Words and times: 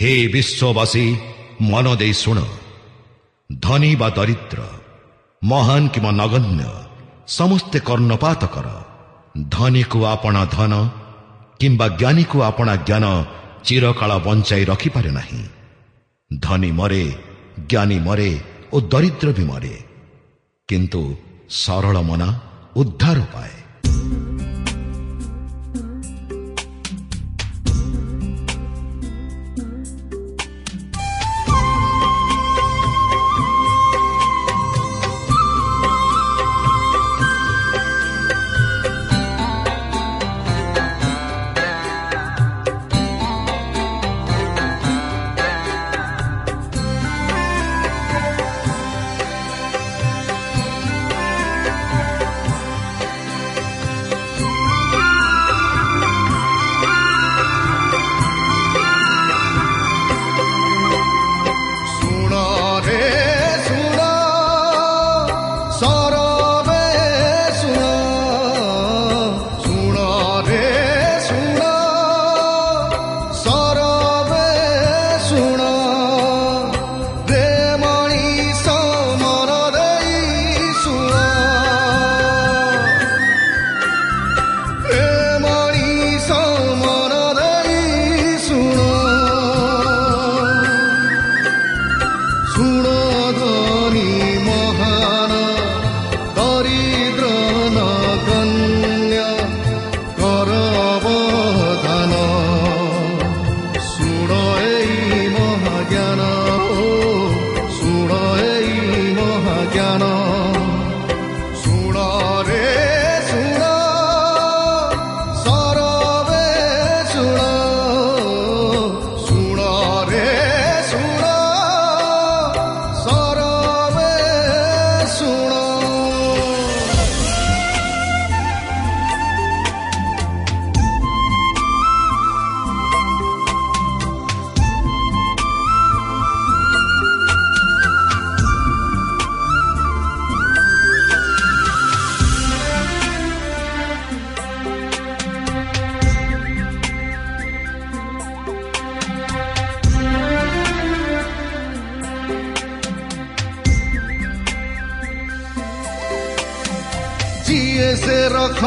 ହେ 0.00 0.12
ବିଶ୍ୱବାସୀ 0.34 1.04
ମନ 1.70 1.86
ଦେଇ 2.00 2.14
ଶୁଣ 2.20 2.38
ଧନୀ 3.50 3.90
ବା 4.00 4.08
ଦରିଦ୍ର 4.18 4.60
ମହାନ 5.42 5.82
କିମ୍ବା 5.94 6.12
ନଗଣ୍ୟ 6.20 6.62
ସମସ୍ତେ 7.38 7.78
କର୍ଣ୍ଣପାତ 7.88 8.42
କର 8.54 8.68
ଧନୀକୁ 9.54 9.98
ଆପଣା 10.14 10.42
ଧନ 10.56 10.72
କିମ୍ବା 11.60 11.86
ଜ୍ଞାନୀକୁ 12.00 12.38
ଆପଣା 12.48 12.74
ଜ୍ଞାନ 12.88 13.04
ଚିରକାଳ 13.66 14.10
ବଞ୍ଚାଇ 14.26 14.64
ରଖିପାରେ 14.70 15.10
ନାହିଁ 15.18 15.42
ଧନୀ 16.30 16.70
ମରେ 16.78 17.04
ଜ୍ଞାନୀ 17.70 17.98
ମରେ 18.06 18.30
ଓ 18.72 18.76
ଦରିଦ୍ର 18.92 19.28
ବି 19.38 19.44
ମରେ 19.50 19.74
କିନ୍ତୁ 20.68 21.02
ସରଳ 21.62 21.96
ମନା 22.08 22.28
ଉଦ୍ଧାର 22.80 23.18
ପାଏ 23.34 23.59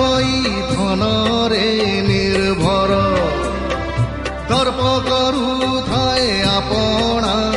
হৈ 0.04 0.32
ধনৰে 0.70 1.68
নিৰ্ভৰ 2.08 2.92
তৰ্প 4.50 4.80
কৰো 5.08 5.70
ঠাই 5.90 6.26
আপোনাৰ 6.56 7.53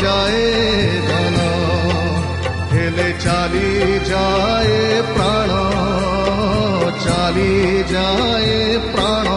ରହିଯାଏ 0.00 0.44
ଧନ 1.08 1.38
ହେଲେ 2.72 3.08
ଚାଲିଯାଏ 3.24 4.78
ପ୍ରାଣ 5.10 5.52
ଚାଲିଯାଏ 7.04 8.56
ପ୍ରାଣ 8.88 9.20
ଶୁଣ 9.20 9.29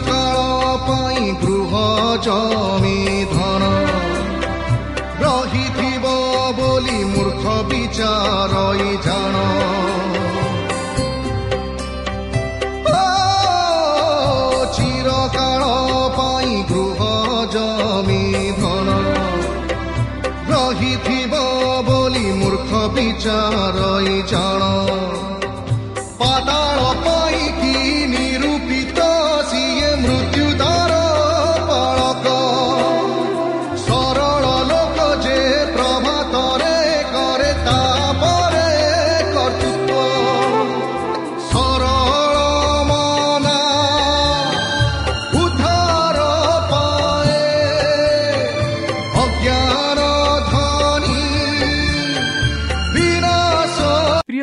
ଚିରକାଳ 0.00 0.38
ପାଇଁ 0.86 1.24
ଗୃହ 1.40 1.72
ଜମି 2.26 2.96
ଧନ 3.32 3.64
ରହିଥିବ 5.22 6.04
ବୋଲି 6.58 6.98
ମୂର୍ଖ 7.12 7.44
ବିଚାର 7.70 8.62
ଜାଣ 9.06 9.42
ଓ, 12.92 13.02
ଚିରକାଳ 14.76 15.68
ପାଇଁ 16.18 16.56
ଗୃହ 16.72 17.00
ଜମି 17.56 18.22
ଧନ 18.62 18.88
ରହିଥିବ 20.52 21.44
ବୋଲି 21.90 22.26
ମୂର୍ଖ 22.40 22.86
ବିଚାର 22.96 23.92
ଜାଣ 24.26 24.72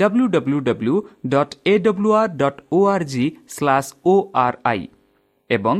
W 0.00 0.24
W 0.34 0.58
W 0.68 0.94
dot 1.34 1.54
A 1.64 1.74
W 1.86 2.10
R 2.20 2.32
dot 2.40 2.60
O 2.72 2.78
R 2.94 3.06
G 3.12 3.24
slash 3.56 3.90
O 4.12 4.14
R 4.44 4.58
I 4.72 4.82
ଏବଂ 5.50 5.76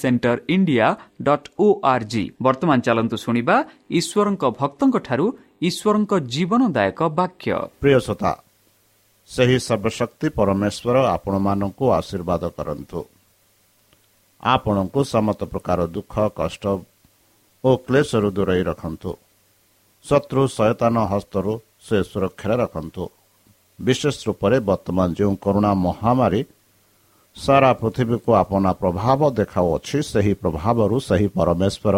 centre 0.00 0.36
India 0.54 0.86
dot 1.26 1.48
O 1.64 1.66
R 1.92 2.06
G 2.12 2.24
ବର୍ତ୍ତମାନ 2.44 2.78
ଚାଲନ୍ତୁ 2.86 3.16
ଶୁଣିବା 3.24 3.56
ଈଶ୍ୱରଙ୍କ 3.98 4.44
ଭକ୍ତଙ୍କଠାରୁ 4.60 5.26
ଈଶ୍ୱରଙ୍କ 5.68 6.12
ଜୀବନଦାୟକ 6.34 7.00
ବାକ୍ୟ 7.18 7.52
ପ୍ରିୟ 7.82 7.98
ଶ୍ରୋତା 8.06 8.32
ସେହି 9.30 9.58
ସର୍ବଶକ୍ତି 9.68 10.26
ପରମେଶ୍ୱର 10.38 10.96
ଆପଣମାନଙ୍କୁ 11.14 11.84
ଆଶୀର୍ବାଦ 11.98 12.42
କରନ୍ତୁ। 12.58 13.00
ଆପଣଙ୍କୁ 14.42 15.00
ସମସ୍ତ 15.14 15.40
ପ୍ରକାର 15.52 15.78
ଦୁଃଖ 15.94 16.14
କଷ୍ଟ 16.38 16.64
ଓ 17.64 17.70
କ୍ଲେଶରୁ 17.86 18.28
ଦୂରେଇ 18.36 18.62
ରଖନ୍ତୁ। 18.70 19.10
ଶତ୍ରୁ 20.04 20.42
ସୟତାନ 20.56 20.96
ହସ୍ତରୁ 21.12 21.52
ସେ 21.86 21.96
ସୁରକ୍ଷାରେ 22.10 22.54
ରଖନ୍ତୁ। 22.62 23.04
ବିଶେଷ 23.78 24.16
ରୂପରେ 24.28 24.56
ବର୍ତ୍ତମାନ 24.68 25.08
ଯେଉଁ 25.18 25.34
କରୁଣା 25.44 25.70
ମହାମାରୀ 25.86 26.40
ସାରା 27.36 27.70
ପୃଥିବୀକୁ 27.80 28.30
ଆପଣା 28.42 28.70
ପ୍ରଭାବ 28.82 29.20
ଦେଖାଉଅଛି 29.38 29.98
ସେହି 30.12 30.32
ପ୍ରଭାବରୁ 30.42 30.96
ସେହି 31.08 31.28
ପରମେଶ୍ୱର 31.36 31.96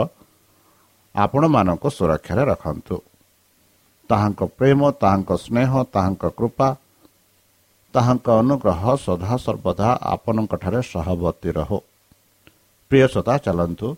ଆପଣମାନଙ୍କୁ 1.14 1.88
ସୁରକ୍ଷାରେ 1.98 2.42
ରଖନ୍ତୁ। 2.52 2.96
ତାହାଙ୍କ 4.10 4.40
ପ୍ରେମ 4.58 4.80
ତାହାଙ୍କ 5.02 5.30
ସ୍ନେହ 5.44 5.70
ତାହାଙ୍କ 5.94 6.24
କୃପା 6.38 6.68
ତାହାଙ୍କ 7.94 8.26
ଅନୁଗ୍ରହ 8.42 8.82
ସଦାସର୍ବଦା 9.06 9.88
ଆପଣଙ୍କଠାରେ 10.14 10.80
ସହବର୍ତ୍ତୀ 10.92 11.50
ରହୁ। 11.58 11.78
ପ୍ରିୟ 12.90 13.06
ଶ୍ରୋତା 13.12 13.34
ଚାଲନ୍ତୁ 13.44 13.88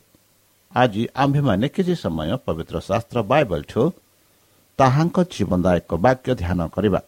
ଆଜି 0.72 1.02
ଆମ୍ଭେମାନେ 1.22 1.66
କିଛି 1.74 1.94
ସମୟ 2.04 2.30
ପବିତ୍ର 2.46 2.76
ଶାସ୍ତ୍ର 2.88 3.18
ବାଇବଲଠୁ 3.30 3.82
ତାହାଙ୍କ 4.78 5.16
ଜୀବନଦାୟକ 5.32 5.90
ବାକ୍ୟ 6.04 6.30
ଧ୍ୟାନ 6.42 6.60
କରିବା। 6.74 7.00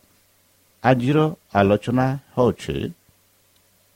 ଆଜିର 0.83 1.19
ଆଲୋଚନା 1.59 2.07
ହେଉଛି 2.35 2.77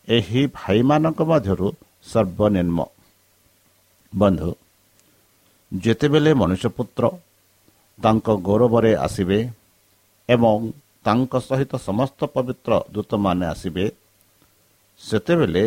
ଏହି 0.08 0.42
ଭାଇମାନଙ୍କ 0.58 1.20
ମଧ୍ୟରୁ 1.30 1.68
ସର୍ବନିମ୍ନ। 2.10 2.78
ବନ୍ଧୁ 4.12 4.50
ଯେତେବେଳେ 5.72 6.30
ମନୁଷ୍ୟପୁତ୍ର 6.40 7.04
ତାଙ୍କ 7.98 8.26
ଗୌରବରେ 8.48 8.92
ଆସିବେ 9.06 9.38
ଏବଂ 10.28 10.56
ତାଙ୍କ 11.04 11.32
ସହିତ 11.48 11.72
ସମସ୍ତ 11.88 12.20
ପବିତ୍ର 12.34 12.70
ଦୂତମାନେ 12.94 13.44
ଆସିବେ 13.52 13.84
ସେତେବେଳେ 15.00 15.64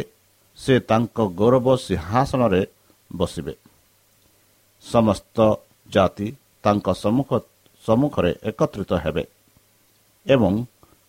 ସେ 0.59 0.73
ତାଙ୍କ 0.89 1.17
ଗୌରବ 1.39 1.67
ସିଂହାସନରେ 1.85 2.61
ବସିବେ। 3.11 3.53
ସମସ୍ତ 4.83 5.37
ଜାତି 5.89 6.27
ତାଙ୍କ 6.63 6.87
ସମ୍ମୁଖ 7.03 7.29
ସମ୍ମୁଖରେ 7.83 8.31
ଏକତ୍ରିତ 8.49 8.91
ହେବେ 9.03 9.23
ଏବଂ 10.25 10.53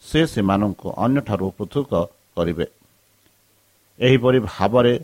ସେ 0.04 0.20
ସେମାନଙ୍କୁ 0.32 0.88
ଅନ୍ୟଠାରୁ 1.04 1.46
ପୃଥକ 1.58 1.90
କରିବେ। 2.36 2.66
ଏହିପରି 3.98 4.38
ଭାବରେ 4.48 4.94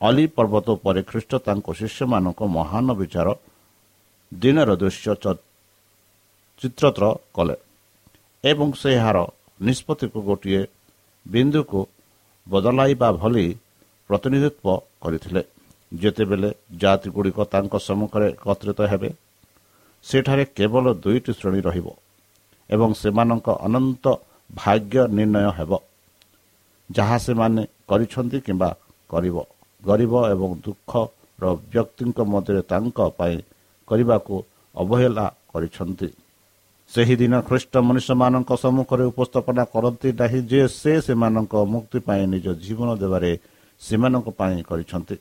ଅଲି 0.00 0.24
ପର୍ବତ 0.36 0.66
ଉପରେ 0.76 1.00
ଖ୍ରୀଷ୍ଟ 1.10 1.32
ତାଙ୍କ 1.46 1.66
ଶିଷ୍ୟମାନଙ୍କୁ 1.78 2.44
ମହାନ 2.56 2.86
ବିଚାର 3.00 3.28
ଦିନର 4.32 4.70
ଦୃଶ୍ୟ 4.82 5.08
ଚିତ୍ରତ୍ର 6.60 7.04
କଲେ 7.36 7.56
ଏବଂ 8.44 8.68
ସେ 8.80 8.88
ଏହାର 8.98 9.18
ନିଷ୍ପତ୍ତିକୁ 9.60 10.18
ଗୋଟିଏ 10.28 10.62
ବିନ୍ଦୁକୁ 11.26 11.80
ବଦଳାଇବା 12.46 13.08
ଭଳି 13.20 13.44
ପ୍ରତିନିଧିତ୍ୱ 14.10 14.82
କରିଥିଲେ। 15.02 15.42
ଯେତେବେଳେ 15.92 16.50
ଜାତିଗୁଡ଼ିକ 16.82 17.38
ତାଙ୍କ 17.52 17.74
ସମ୍ମୁଖରେ 17.88 18.26
ଏକତ୍ରିତ 18.34 18.80
ହେବେ 18.92 19.10
ସେଠାରେ 20.04 20.44
କେବଳ 20.56 20.84
ଦୁଇଟି 21.04 21.32
ଶ୍ରେଣୀ 21.38 21.60
ରହିବ 21.68 21.86
ଏବଂ 22.70 22.90
ସେମାନଙ୍କ 23.02 23.48
ଅନନ୍ତ 23.66 24.04
ଭାଗ୍ୟ 24.50 24.96
ନିର୍ଣ୍ଣୟ 25.16 25.50
ହେବ। 25.58 25.72
ଯାହା 26.90 27.16
ସେମାନେ 27.26 27.62
କରିଛନ୍ତି 27.88 28.38
କିମ୍ବା 28.46 28.70
କରିବ 29.10 29.36
ଗରିବ 29.82 30.14
ଏବଂ 30.34 30.50
ଦୁଃଖର 30.64 31.44
ବ୍ୟକ୍ତିଙ୍କ 31.72 32.18
ମଧ୍ୟରେ 32.32 32.62
ତାଙ୍କ 32.72 32.98
ପାଇଁ 33.18 33.36
କରିବାକୁ 33.88 34.34
ଅବହେଳା 34.74 35.26
କରିଛନ୍ତି। 35.52 36.08
ସେହିଦିନ 36.90 37.34
ଖ୍ରୀଷ୍ଟ 37.48 37.74
ମନୁଷ୍ୟମାନଙ୍କ 37.88 38.50
ସମ୍ମୁଖରେ 38.64 39.04
ଉପସ୍ଥାପନା 39.12 39.62
କରନ୍ତି 39.74 40.08
ନାହିଁ 40.20 40.40
ଯେ 40.50 40.60
ସେ 40.80 40.92
ସେମାନଙ୍କ 41.06 41.54
ମୁକ୍ତି 41.72 41.98
ପାଇଁ 42.06 42.22
ନିଜ 42.32 42.46
ଜୀବନ 42.64 42.88
ଦେବାରେ 43.02 43.30
ସେମାନଙ୍କ 43.80 44.28
ପାଇଁ 44.38 44.62
କରିଛନ୍ତି। 44.70 45.16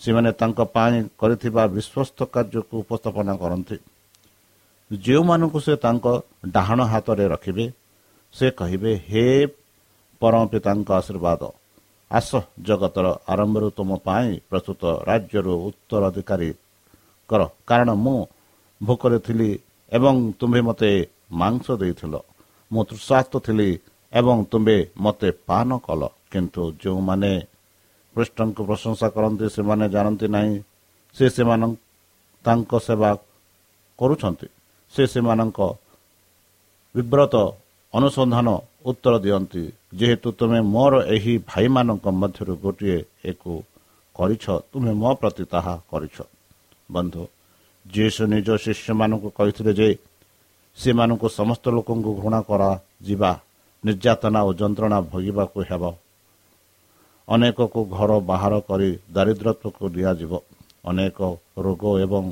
ସେମାନେ 0.00 0.30
ତାଙ୍କ 0.40 0.58
ପାଇଁ 0.74 0.96
କରିଥିବା 1.20 1.62
ବିଶ୍ୱସ୍ତ 1.76 2.18
କାର୍ଯ୍ୟକୁ 2.34 2.74
ଉପସ୍ଥାପନା 2.84 3.32
କରନ୍ତି। 3.42 3.76
ଯେଉଁମାନଙ୍କୁ 4.90 5.58
ସେ 5.66 5.74
ତାଙ୍କ 5.84 6.06
ଡାହାଣ 6.54 6.80
ହାତରେ 6.92 7.24
ରଖିବେ 7.34 7.64
ସେ 8.34 8.46
କହିବେ 8.58 8.92
ହେ 9.08 9.24
ପରମ 10.22 10.42
ପିତାଙ୍କ 10.52 10.88
ଆଶୀର୍ବାଦ 11.00 11.42
ଆସ 12.10 12.30
ଜଗତର 12.66 13.06
ଆରମ୍ଭରୁ 13.32 13.68
ତୁମ 13.76 13.90
ପାଇଁ 14.06 14.30
ପ୍ରସ୍ତୁତ 14.50 14.82
ରାଜ୍ୟରୁ 15.08 15.52
ଉତ୍ତରାଧିକାରୀ 15.68 16.50
କର। 17.30 17.40
କାରଣ 17.68 17.90
ମୁଁ 18.04 18.18
ଭୋକରେ 18.80 19.18
ଥିଲି 19.26 19.50
ଏବଂ 19.92 20.14
ତୁମ୍ଭେ 20.38 20.60
ମୋତେ 20.68 20.90
ମାଂସ 21.40 21.66
ଦେଇଥିଲ। 21.80 22.14
ମୁଁ 22.70 22.82
ତୃଷାର୍ଥ 22.90 23.32
ଥିଲି 23.46 23.70
ଏବଂ 24.12 24.36
ତୁମ୍ଭେ 24.50 24.78
ମୋତେ 24.96 25.28
ପାନ 25.48 25.68
କଲ। 25.86 26.02
କିନ୍ତୁ 26.32 26.62
ଯେଉଁମାନେ 26.82 27.32
କୃଷ୍ଣଙ୍କୁ 28.14 28.62
ପ୍ରଶଂସା 28.68 29.06
କରନ୍ତି 29.16 29.46
ସେମାନେ 29.56 29.86
ଜାଣନ୍ତି 29.94 30.26
ନାହିଁ। 30.34 30.54
ସେ 31.16 31.24
ସେମାନଙ୍କ 31.36 31.76
ତାଙ୍କ 32.44 32.72
ସେବା 32.86 33.10
କରୁଛନ୍ତି। 33.98 34.46
ସେ 34.94 35.02
ସେମାନଙ୍କ 35.12 35.58
ବିବ୍ରତ 36.94 37.34
ଅନୁସନ୍ଧାନ 37.94 38.48
ଉତ୍ତର 38.90 39.14
ଦିଅନ୍ତି 39.24 39.62
ଯେହେତୁ 39.98 40.28
ତୁମେ 40.38 40.60
ମୋର 40.74 40.94
ଏହି 41.14 41.34
ଭାଇମାନଙ୍କ 41.50 42.06
ମଧ୍ୟରୁ 42.20 42.54
ଗୋଟିଏ 42.64 42.98
ଏକୁ 43.30 43.52
କରିଛ 44.16 44.44
ତୁମେ 44.70 44.92
ମୋ 45.02 45.10
ପ୍ରତି 45.20 45.44
ତାହା 45.52 45.74
କରିଛ। 45.90 46.16
ବନ୍ଧୁ 46.94 47.22
ଯୀଶୁ 47.86 48.22
ନିଜ 48.34 48.48
ଶିଷ୍ୟମାନଙ୍କୁ 48.64 49.28
କହିଥିଲେ 49.38 49.72
ଯେ 49.80 49.88
ସେମାନଙ୍କୁ 50.78 51.26
ସମସ୍ତ 51.38 51.64
ଲୋକଙ୍କୁ 51.76 52.10
ଘୃଣା 52.20 52.40
କରାଯିବା 52.48 53.30
ନିର୍ଯାତନା 53.84 54.40
ଓ 54.48 54.50
ଯନ୍ତ୍ରଣା 54.60 54.98
ଭୋଗିବାକୁ 55.10 55.58
ହେବ। 55.70 55.82
ଅନେକକୁ 57.28 57.80
ଘର 57.96 58.10
ବାହାର 58.30 58.54
କରି 58.68 58.90
ଦାରିଦ୍ର୍ୟତ୍ୱକୁ 59.14 59.84
ଦିଆଯିବ। 59.94 60.32
ଅନେକ 60.84 61.18
ରୋଗ 61.64 61.82
ଏବଂ 62.04 62.24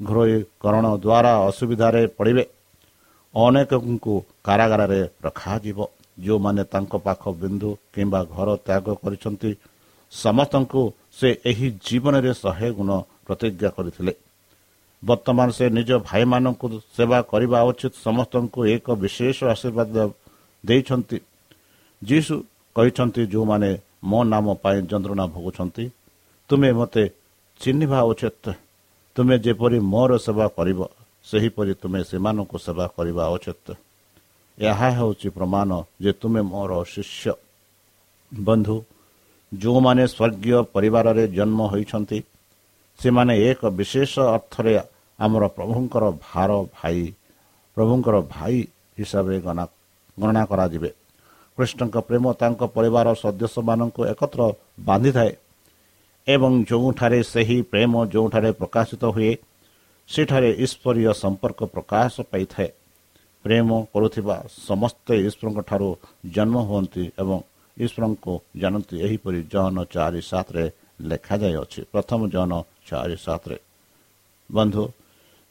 ଘରୋଇକରଣ 0.00 0.84
ଦ୍ୱାରା 1.04 1.32
ଅସୁବିଧାରେ 1.48 2.02
ପଡ଼ିବେ। 2.16 2.44
ଅନେକଙ୍କୁ 3.34 4.14
କାରାଗାରରେ 4.46 5.00
ରଖାଯିବ। 5.24 5.78
ଯେଉଁମାନେ 6.18 6.62
ତାଙ୍କ 6.72 6.92
ପାଖ 7.06 7.22
ବିନ୍ଦୁ 7.40 7.70
କିମ୍ବା 7.94 8.20
ଘର 8.34 8.48
ତ୍ୟାଗ 8.66 8.86
କରିଛନ୍ତି 9.02 9.50
ସମସ୍ତଙ୍କୁ 10.12 10.82
ସେ 11.18 11.28
ଏହି 11.50 11.68
ଜୀବନରେ 11.86 12.32
ଶହେ 12.34 12.68
ଗୁଣ 12.78 12.90
ପ୍ରତିଜ୍ଞା 13.26 13.70
କରିଥିଲେ। 13.76 14.12
ବର୍ତ୍ତମାନ 15.02 15.48
ସେ 15.50 15.64
ନିଜ 15.78 15.90
ଭାଇମାନଙ୍କୁ 16.08 16.66
ସେବା 16.96 17.18
କରିବା 17.30 17.58
ଉଚିତ 17.70 17.94
ସମସ୍ତଙ୍କୁ 18.06 18.60
ଏକ 18.74 18.86
ବିଶେଷ 19.02 19.38
ଆଶୀର୍ବାଦ 19.54 19.96
ଦେଇଛନ୍ତି। 20.64 21.18
ଯୀଶୁ 22.02 22.34
କହିଛନ୍ତି 22.76 23.22
ଯେଉଁମାନେ 23.32 23.70
ମୋ 24.02 24.18
ନାମ 24.32 24.46
ପାଇଁ 24.62 24.78
ଯନ୍ତ୍ରଣା 24.90 25.24
ଭୋଗୁଛନ୍ତି। 25.34 25.84
ତୁମେ 26.50 26.70
ମୋତେ 26.78 27.02
ଚିହ୍ନିବା 27.60 27.98
ଉଚିତ 28.10 28.44
ତୁମେ 29.16 29.36
ଯେପରି 29.44 29.78
ମୋର 29.92 30.10
ସେବା 30.24 30.46
କରିବ 30.56 30.80
ସେହିପରି 31.26 31.72
ତୁମେ 31.80 32.00
ସେମାନଙ୍କୁ 32.10 32.56
ସେବା 32.66 32.86
କରିବା 32.96 33.24
ଉଚିତ 33.36 33.66
ଏହା 34.58 34.88
ହେଉଛି 34.96 35.28
ପ୍ରମାଣ 35.36 35.70
ଯେ 36.02 36.10
ତୁମେ 36.20 36.40
ମୋର 36.52 36.70
ଶିଷ୍ୟ। 36.92 37.32
ବନ୍ଧୁ 38.32 38.76
ଯେଉଁମାନେ 39.52 40.04
ସ୍ୱର୍ଗୀୟ 40.14 40.58
ପରିବାରରେ 40.74 41.24
ଜନ୍ମ 41.36 41.60
ହୋଇଛନ୍ତି 41.72 42.18
ସେମାନେ 43.00 43.34
ଏକ 43.48 43.60
ବିଶେଷ 43.78 44.12
ଅର୍ଥରେ 44.36 44.72
ଆମର 45.18 45.44
ପ୍ରଭୁଙ୍କର 45.56 46.04
ଭାର 46.26 46.50
ଭାଇ 46.76 47.00
ପ୍ରଭୁଙ୍କର 47.76 48.16
ଭାଇ 48.34 48.58
ହିସାବରେ 48.98 49.36
ଗଣନା 50.16 50.42
କରାଯିବେ। 50.50 50.90
କୃଷ୍ଣଙ୍କ 51.58 51.96
ପ୍ରେମ 52.08 52.24
ତାଙ୍କ 52.32 52.60
ପରିବାର 52.76 53.06
ସଦସ୍ୟମାନଙ୍କୁ 53.22 54.00
ଏକତ୍ର 54.12 54.40
ବାନ୍ଧିଥାଏ 54.80 55.32
ଏବଂ 56.26 56.52
ଯେଉଁଠାରେ 56.70 57.20
ସେହି 57.32 57.58
ପ୍ରେମ 57.62 57.92
ଯେଉଁଠାରେ 58.12 58.50
ପ୍ରକାଶିତ 58.52 59.02
ହୁଏ 59.14 59.32
ସେଠାରେ 60.08 60.50
ଈଶ୍ୱରୀୟ 60.64 61.12
ସମ୍ପର୍କ 61.22 61.60
ପ୍ରକାଶ 61.74 62.14
ପାଇଥାଏ। 62.30 62.70
ପ୍ରେମ 63.44 63.68
କରୁଥିବା 63.92 64.36
ସମସ୍ତେ 64.68 65.14
ଈଶ୍ୱରଙ୍କ 65.28 65.58
ଠାରୁ 65.68 65.88
ଜନ୍ମ 66.34 66.56
ହୁଅନ୍ତି 66.68 67.04
ଏବଂ 67.18 67.38
ଈଶ୍ୱରଙ୍କୁ 67.76 68.32
ଜାଣନ୍ତି। 68.60 68.96
ଏହିପରି 69.06 69.40
ଜନ 69.52 69.76
ଚାରି 69.94 70.20
ସାତରେ 70.22 70.64
ଲେଖାଯାଇଅଛି। 71.02 71.80
ପ୍ରଥମ 71.92 72.20
ଜନ 72.34 72.52
ଚାରି 72.88 73.16
ସାତରେ। 73.16 73.58
ବନ୍ଧୁ 74.50 74.82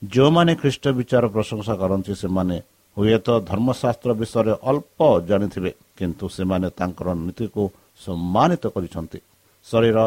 ଯେଉଁମାନେ 0.01 0.53
ଖ୍ରୀଷ୍ଟ 0.55 0.83
ବିଚାର 0.97 1.25
ପ୍ରଶଂସା 1.27 1.73
କରନ୍ତି 1.81 2.13
ସେମାନେ 2.15 2.57
ହୁଏତ 2.97 3.27
ଧର୍ମଶାସ୍ତ୍ର 3.49 4.11
ବିଷୟରେ 4.21 4.53
ଅଳ୍ପ 4.69 4.99
ଜାଣିଥିବେ 5.29 5.71
କିନ୍ତୁ 5.97 6.25
ସେମାନେ 6.37 6.67
ତାଙ୍କର 6.79 7.07
ନୀତିକୁ 7.25 7.63
ସମ୍ମାନିତ 8.05 8.63
କରିଛନ୍ତି। 8.75 9.19
ଶରୀର 9.67 9.97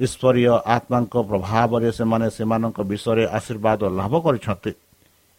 ଈଶ୍ୱରୀୟ 0.00 0.54
ଆତ୍ମାଙ୍କ 0.76 1.14
ପ୍ରଭାବରେ 1.30 1.88
ସେମାନେ 1.98 2.26
ସେମାନଙ୍କ 2.36 2.78
ବିଷୟରେ 2.90 3.24
ଆଶୀର୍ବାଦ 3.38 3.80
ଲାଭ 3.98 4.12
କରିଛନ୍ତି। 4.26 4.72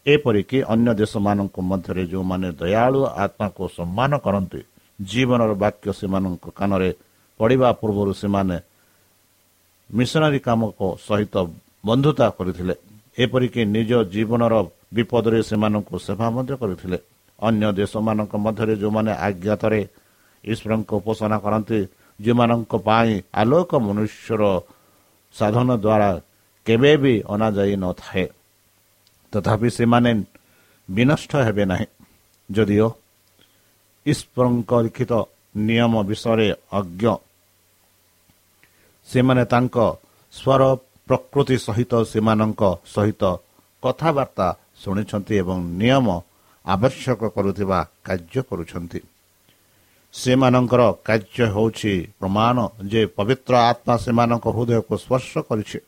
ଏପରିକି 0.05 0.57
ଅନ୍ୟ 0.73 0.89
ଦେଶମାନଙ୍କ 1.01 1.55
ମଧ୍ୟରେ 1.71 2.03
ଯେଉଁମାନେ 2.11 2.47
ଦୟାଳୁ 2.61 2.99
ଆତ୍ମାକୁ 3.23 3.63
ସମ୍ମାନ 3.77 4.11
କରନ୍ତି 4.25 4.61
ଜୀବନର 4.99 5.51
ବାକ୍ୟ 5.63 5.87
ସେମାନଙ୍କ 5.99 6.45
କାନରେ 6.59 6.89
ପଡ଼ିବା 7.39 7.69
ପୂର୍ବରୁ 7.79 8.13
ସେମାନେ 8.21 8.57
ମିଶନାରୀ 9.89 10.39
କାମକ 10.47 10.79
ସହିତ 11.07 11.35
ବନ୍ଧୁତା 11.87 12.27
କରିଥିଲେ। 12.37 12.75
ଏପରିକି 13.17 13.61
ନିଜ 13.75 13.91
ଜୀବନର 14.13 14.53
ବିପଦରେ 14.93 15.39
ସେମାନଙ୍କୁ 15.49 15.95
ସେବା 16.05 16.27
ମଧ୍ୟ 16.35 16.53
କରିଥିଲେ। 16.61 16.97
ଅନ୍ୟ 17.39 17.67
ଦେଶମାନଙ୍କ 17.79 18.33
ମଧ୍ୟରେ 18.45 18.73
ଯେଉଁମାନେ 18.81 19.11
ଆଜ୍ଞାତରେ 19.27 19.81
ଈଶ୍ୱରଙ୍କ 20.43 20.91
ଉପାସନା 20.99 21.37
କରନ୍ତି 21.45 21.79
ଯେଉଁମାନଙ୍କ 22.19 22.73
ପାଇଁ 22.87 23.11
ଆଲୋକ 23.41 23.71
ମନୁଷ୍ୟର 23.85 24.41
ସାଧନ 25.35 25.69
ଦ୍ୱାରା 25.85 26.09
କେବେ 26.67 26.91
ବି 27.03 27.13
ଅଣାଯାଇ 27.33 27.75
ନଥାଏ। 27.83 28.25
ତଥାପି 29.33 29.69
ସେମାନେ 29.77 30.11
ବିନଷ୍ଟ 30.89 31.31
ହେବେ 31.47 31.63
ନାହିଁ। 31.71 31.87
ଯଦିଓ 32.49 32.87
ଈଶ୍ୱରଙ୍କ 34.05 34.71
ଲିଖିତ 34.85 35.13
ନିୟମ 35.57 35.93
ବିଷୟରେ 36.09 36.47
ଅଜ୍ଞ 36.79 37.03
ସେମାନେ 39.07 39.43
ତାଙ୍କ 39.45 39.77
ସ୍ୱର 40.33 40.61
ପ୍ରକୃତି 41.07 41.57
ସହିତ 41.65 41.93
ସେମାନଙ୍କ 42.03 42.61
ସହିତ 42.85 43.23
କଥାବାର୍ତ୍ତା 43.83 44.47
ଶୁଣିଛନ୍ତି 44.83 45.33
ଏବଂ 45.43 45.57
ନିୟମ 45.81 46.07
ଆବଶ୍ୟକ 46.65 47.21
କରୁଥିବା 47.35 47.79
କାର୍ଯ୍ୟ 48.07 48.41
କରୁଛନ୍ତି। 48.49 48.99
ସେମାନଙ୍କର 50.13 50.81
କାର୍ଯ୍ୟ 51.07 51.45
ହେଉଛି 51.55 51.93
ପ୍ରମାଣ 52.19 52.57
ଯେ 52.91 53.01
ପବିତ୍ର 53.17 53.53
ଆତ୍ମା 53.71 53.95
ସେମାନଙ୍କ 54.05 54.45
ହୃଦୟକୁ 54.55 54.93
ସ୍ପର୍ଶ 55.03 55.31
କରିଛି 55.49 55.79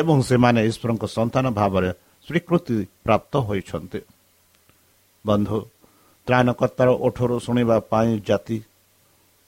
ଏବଂ 0.00 0.16
ସେମାନେ 0.30 0.60
ଈଶ୍ୱରଙ୍କ 0.70 1.04
ସନ୍ତାନ 1.16 1.44
ଭାବରେ 1.58 1.90
ସ୍ୱୀକୃତି 2.28 2.76
ପ୍ରାପ୍ତ 3.04 3.32
ହୋଇଛନ୍ତି। 3.46 4.00
ବନ୍ଧୁ 5.24 5.58
ତ୍ରାଣକର୍ତ୍ତାର 6.26 6.88
ଓଠରୁ 7.06 7.36
ଶୁଣିବା 7.46 7.76
ପାଇଁ 7.90 8.10
ଜାତି 8.28 8.58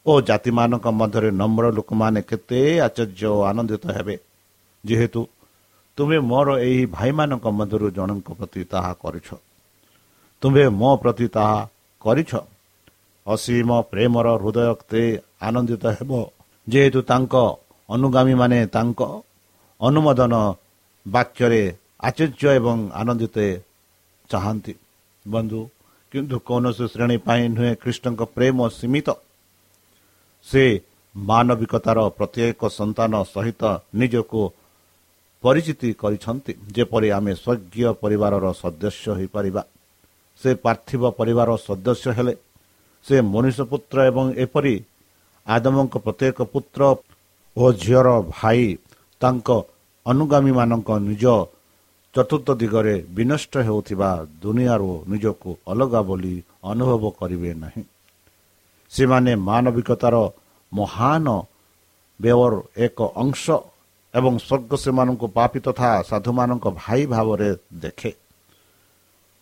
ଓ 0.06 0.12
ଜାତିମାନଙ୍କ 0.28 0.86
ମଧ୍ୟରେ 1.00 1.30
ନମ୍ର 1.40 1.64
ଲୋକମାନେ 1.76 2.20
କେତେ 2.30 2.58
ଆଚର୍ଯ୍ୟ 2.86 3.26
ଓ 3.36 3.38
ଆନନ୍ଦିତ 3.50 3.84
ହେବେ। 3.96 4.16
ଯେହେତୁ 4.84 5.20
ତୁମେ 5.98 6.18
ମୋର 6.18 6.48
ଏହି 6.58 6.86
ଭାଇମାନଙ୍କ 6.86 7.46
ମଧ୍ୟରୁ 7.58 7.86
ଜଣଙ୍କ 7.90 8.28
ପ୍ରତି 8.38 8.62
ତାହା 8.64 8.92
କରିଛ। 9.02 9.28
ତୁମେ 10.42 10.64
ମୋ 10.80 10.90
ପ୍ରତି 10.96 11.26
ତାହା 11.28 11.58
କରିଛ। 12.02 12.30
ଅସୀମ 13.26 13.70
ପ୍ରେମର 13.90 14.26
ହୃଦୟ 14.42 14.74
କେତେ 14.80 15.02
ଆନନ୍ଦିତ 15.40 15.84
ହେବ। 15.96 16.10
ଯେହେତୁ 16.66 17.00
ତାଙ୍କ 17.10 17.34
ଅନୁଗାମୀମାନେ 17.88 18.58
ତାଙ୍କ 18.66 19.00
ଅନୁମୋଦନ 19.80 20.34
ବାକ୍ୟରେ 21.06 21.62
ଆଚର୍ଯ୍ୟ 22.00 22.48
ଏବଂ 22.58 22.78
ଆନନ୍ଦିତ 22.94 23.36
ଚାହାନ୍ତି। 24.30 24.74
ବନ୍ଧୁ 25.28 25.60
କିନ୍ତୁ 26.12 26.36
କୌଣସି 26.48 26.84
ଶ୍ରେଣୀ 26.92 27.16
ପାଇଁ 27.26 27.42
ନୁହେଁ 27.54 27.72
ଖ୍ରୀଷ୍ଟଙ୍କ 27.82 28.20
ପ୍ରେମ 28.34 28.58
ସୀମିତ। 28.78 29.08
ସେ 30.46 30.64
ମାନବିକତାର 31.14 31.98
ପ୍ରତ୍ୟେକ 32.18 32.60
ସନ୍ତାନ 32.78 33.12
ସହିତ 33.34 33.62
ନିଜକୁ 33.94 34.42
ପରିଚିତି 35.44 35.88
କରିଛନ୍ତି 36.02 36.52
ଯେପରି 36.74 37.08
ଆମେ 37.18 37.32
ସ୍ୱର୍ଗୀୟ 37.42 37.90
ପରିବାରର 38.02 38.44
ସଦସ୍ୟ 38.62 39.08
ହୋଇପାରିବା। 39.18 39.62
ସେ 40.40 40.50
ପାର୍ଥିବ 40.64 41.02
ପରିବାର 41.20 41.50
ସଦସ୍ୟ 41.66 42.10
ହେଲେ। 42.16 42.34
ସେ 43.06 43.16
ମନୁଷ୍ୟ 43.32 43.62
ପୁତ୍ର 43.70 43.96
ଏବଂ 44.10 44.26
ଏପରି 44.44 44.74
ଆଦମଙ୍କ 45.46 45.94
ପ୍ରତ୍ୟେକ 46.04 46.38
ପୁତ୍ର 46.52 46.80
ଓ 47.56 47.64
ଝିଅର 47.82 48.08
ଭାଇ 48.36 48.62
ତାଙ୍କ 49.20 49.48
ଅନୁଗାମୀମାନଙ୍କ 50.06 50.88
ନିଜ 51.08 51.24
ଚତୁର୍ଥ 52.14 52.48
ଦିଗରେ 52.60 52.96
ବିନଷ୍ଟ 53.16 53.52
ହେଉଥିବା 53.66 54.10
ଦୁନିଆରୁ 54.42 54.92
ନିଜକୁ 55.10 55.50
ଅଲଗା 55.72 56.00
ବୋଲି 56.08 56.34
ଅନୁଭବ 56.70 57.02
କରିବେ 57.20 57.50
ନାହିଁ। 57.62 57.82
ସେମାନେ 58.92 59.32
ମାନବିକତାର 59.48 60.14
ମହାନ 60.72 61.26
ବ୍ୟବର 62.20 62.52
ଏକ 62.86 62.98
ଅଂଶ 63.22 63.44
ଏବଂ 64.14 64.32
ସ୍ୱର୍ଗ 64.46 64.72
ସେମାନଙ୍କୁ 64.84 65.26
ପାପି 65.36 65.58
ତଥା 65.66 65.90
ସାଧୁମାନଙ୍କ 66.10 66.64
ଭାଇ 66.80 67.02
ଭାବରେ 67.12 67.50
ଦେଖେ। 67.82 68.10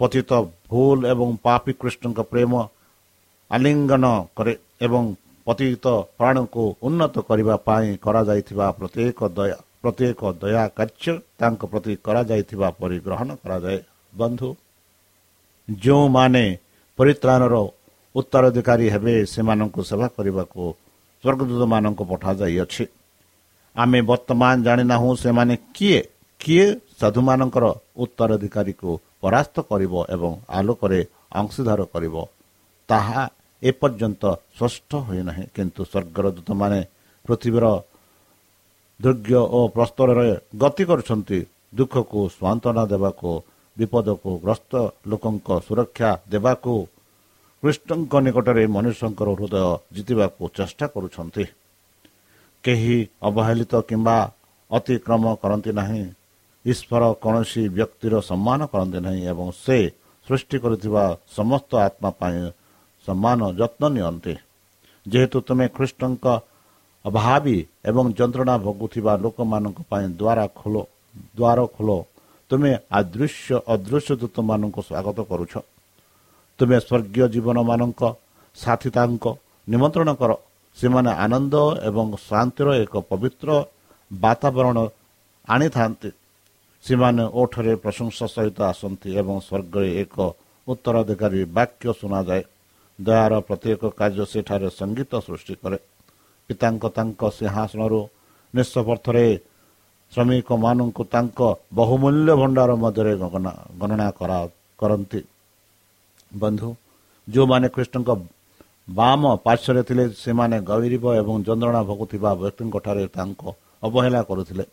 ପତିତ 0.01 0.31
ଭୁଲ 0.69 0.99
ଏବଂ 1.13 1.29
ପାପି 1.45 1.73
କୃଷ୍ଣଙ୍କ 1.81 2.21
ପ୍ରେମ 2.33 2.53
ଆଲିଙ୍ଗନ 3.51 4.05
କରେ 4.37 4.55
ଏବଂ 4.87 5.05
ପତିତ 5.47 5.87
ପ୍ରାଣକୁ 6.19 6.63
ଉନ୍ନତ 6.87 7.15
କରିବା 7.29 7.57
ପାଇଁ 7.69 7.89
କରାଯାଇଥିବା 8.05 8.67
ପ୍ରତ୍ୟେକ 8.79 9.19
ଦୟା 9.37 9.57
ପ୍ରତ୍ୟେକ 9.83 10.21
ଦୟା 10.43 10.65
କାର୍ଯ୍ୟ 10.79 11.15
ତାଙ୍କ 11.39 11.61
ପ୍ରତି 11.71 11.93
କରାଯାଇଥିବା 12.07 12.69
ପରି 12.81 12.99
ଗ୍ରହଣ 13.07 13.29
କରାଯାଏ। 13.43 13.79
ବନ୍ଧୁ 14.13 14.49
ଯେଉଁମାନେ 15.69 16.45
ପରିତ୍ରାଣର 16.99 17.55
ଉତ୍ତରାଧିକାରୀ 18.15 18.87
ହେବେ 18.95 19.15
ସେମାନଙ୍କୁ 19.33 19.81
ସେବା 19.91 20.07
କରିବାକୁ 20.17 20.63
ସ୍ୱର୍ଗଦୂତମାନଙ୍କୁ 21.25 22.03
ପଠାଯାଇଅଛି। 22.11 22.85
ଆମେ 23.77 23.99
ବର୍ତ୍ତମାନ 24.11 24.55
ଜାଣିନାହୁଁ 24.67 25.11
ସେମାନେ 25.25 25.55
କିଏ 25.77 26.01
କିଏ 26.41 26.67
ସାଧୁମାନଙ୍କର 27.01 27.65
ଉତ୍ତରାଧିକାରୀକୁ 28.05 28.91
ପରାସ୍ତ 29.23 29.57
କରିବ 29.71 29.95
ଏବଂ 30.15 30.33
ଆଲୋକରେ 30.59 31.01
ଅଂଶୀଦାର 31.41 31.81
କରିବ 31.93 32.15
ତାହା 32.89 33.23
ଏପର୍ଯ୍ୟନ୍ତ 33.63 34.23
ସ୍ପଷ୍ଟ 34.57 34.91
ହୋଇନାହିଁ। 35.07 35.45
କିନ୍ତୁ 35.55 35.83
ସ୍ୱର୍ଗର 35.91 36.27
ଦୂତମାନେ 36.37 36.81
ପୃଥିବୀର 37.25 37.67
ଦୁର୍ଗ 39.01 39.31
ଓ 39.57 39.61
ପ୍ରସ୍ତରରେ 39.77 40.29
ଗତି 40.63 40.85
କରୁଛନ୍ତି। 40.91 41.39
ଦୁଃଖକୁ 41.79 42.21
ସ୍ୱାନ୍ତନା 42.37 42.83
ଦେବାକୁ 42.93 43.31
ବିପଦକୁ 43.77 44.31
ଗ୍ରସ୍ତ 44.45 44.73
ଲୋକଙ୍କ 45.11 45.49
ସୁରକ୍ଷା 45.67 46.11
ଦେବାକୁ 46.33 46.73
କୃଷ୍ଣଙ୍କ 47.63 48.13
ନିକଟରେ 48.27 48.65
ମନୁଷ୍ୟଙ୍କର 48.77 49.29
ହୃଦୟ 49.39 49.57
ଜିତିବାକୁ 49.95 50.43
ଚେଷ୍ଟା 50.57 50.87
କରୁଛନ୍ତି। 50.95 51.45
କେହି 52.65 52.99
ଅବହେଳିତ 53.29 53.73
କିମ୍ବା 53.89 54.17
ଅତିକ୍ରମ 54.71 55.25
କରନ୍ତି 55.43 55.73
ନାହିଁ। 55.79 56.05
ଈଶ୍ୱର 56.65 57.03
କୌଣସି 57.23 57.63
ବ୍ୟକ୍ତିର 57.77 58.15
ସମ୍ମାନ 58.31 58.61
କରନ୍ତି 58.73 58.99
ନାହିଁ 59.07 59.23
ଏବଂ 59.33 59.47
ସେ 59.65 59.79
ସୃଷ୍ଟି 60.27 60.57
କରୁଥିବା 60.65 61.05
ସମସ୍ତ 61.37 61.71
ଆତ୍ମା 61.87 62.11
ପାଇଁ 62.21 62.41
ସମ୍ମାନ 63.07 63.41
ଯତ୍ନ 63.61 63.83
ନିଅନ୍ତି। 63.97 64.35
ଯେହେତୁ 65.07 65.39
ତୁମେ 65.47 65.67
ଖ୍ରୀଷ୍ଟଙ୍କ 65.77 66.25
ଅଭାବୀ 67.05 67.57
ଏବଂ 67.91 68.05
ଯନ୍ତ୍ରଣା 68.19 68.55
ଭୋଗୁଥିବା 68.65 69.13
ଲୋକମାନଙ୍କ 69.25 69.79
ପାଇଁ 69.91 70.07
ଦ୍ୱାର 70.21 70.39
ଖୋଲ 70.59 70.75
ଦ୍ୱାର 71.39 71.59
ଖୋଲ। 71.77 71.91
ତୁମେ 72.51 72.73
ଆଦୃଶ୍ୟ 72.99 73.55
ଅଦୃଶ୍ୟ 73.75 74.13
ଦୂତମାନଙ୍କୁ 74.23 74.81
ସ୍ୱାଗତ 74.89 75.19
କରୁଛ। 75.31 75.53
ତୁମେ 76.59 76.77
ସ୍ୱର୍ଗୀୟ 76.87 77.25
ଜୀବନମାନଙ୍କ 77.35 78.03
ସାଥୀ 78.57 78.89
ତାଙ୍କ 78.97 79.25
ନିମନ୍ତ୍ରଣ 79.69 80.11
କର 80.21 80.31
ସେମାନେ 80.79 81.11
ଆନନ୍ଦ 81.25 81.55
ଏବଂ 81.89 82.07
ଶାନ୍ତିର 82.29 82.69
ଏକ 82.85 82.95
ପବିତ୍ର 83.11 83.49
ବାତାବରଣ 84.11 84.77
ଆଣିଥାନ୍ତି। 85.49 86.11
ସେମାନେ 86.85 87.25
ଓଠରେ 87.41 87.73
ପ୍ରଶଂସା 87.85 88.27
ସହିତ 88.35 88.59
ଆସନ୍ତି 88.73 89.09
ଏବଂ 89.21 89.37
ସ୍ୱର୍ଗରେ 89.47 89.89
ଏକ 90.03 90.17
ଉତ୍ତରାଧିକାରୀ 90.67 91.41
ବାକ୍ୟ 91.57 91.87
ଶୁଣାଯାଏ। 92.01 92.43
ଦୟାର 92.99 93.33
ପ୍ରତ୍ୟେକ 93.49 93.83
କାର୍ଯ୍ୟ 93.99 94.25
ସେଠାରେ 94.33 94.69
ସଙ୍ଗୀତ 94.79 95.13
ସୃଷ୍ଟି 95.27 95.55
କରେ। 95.63 95.79
ପିତାଙ୍କ 96.51 96.85
ତାଙ୍କ 96.97 97.21
ସିଂହାସନରୁ 97.39 98.01
ନିଃସ୍ୱାର୍ଥରେ 98.55 99.27
ଶ୍ରମିକମାନଙ୍କୁ 100.13 101.03
ତାଙ୍କ 101.15 101.39
ବହୁମୂଲ୍ୟ 101.79 102.31
ଭଣ୍ଡାର 102.41 102.71
ମଧ୍ୟରେ 102.83 103.13
ଗଣନା 103.81 104.07
କରନ୍ତି। 104.81 105.21
ବନ୍ଧୁ 106.33 106.69
ଯେଉଁମାନେ 107.29 107.67
କୃଷ୍ଣଙ୍କ 107.75 108.11
ବାମ 108.91 109.37
ପାର୍ଶ୍ୱରେ 109.37 109.83
ଥିଲେ 109.83 110.09
ସେମାନେ 110.09 110.61
ଗରିବ 110.61 111.15
ଏବଂ 111.15 111.45
ଯନ୍ତ୍ରଣା 111.45 111.83
ଭୋଗୁଥିବା 111.83 112.35
ବ୍ୟକ୍ତିଙ୍କଠାରେ 112.35 113.07
ତାଙ୍କ 113.07 113.53
ଅବହେଳା 113.83 114.23
କରୁଥିଲେ। 114.23 114.65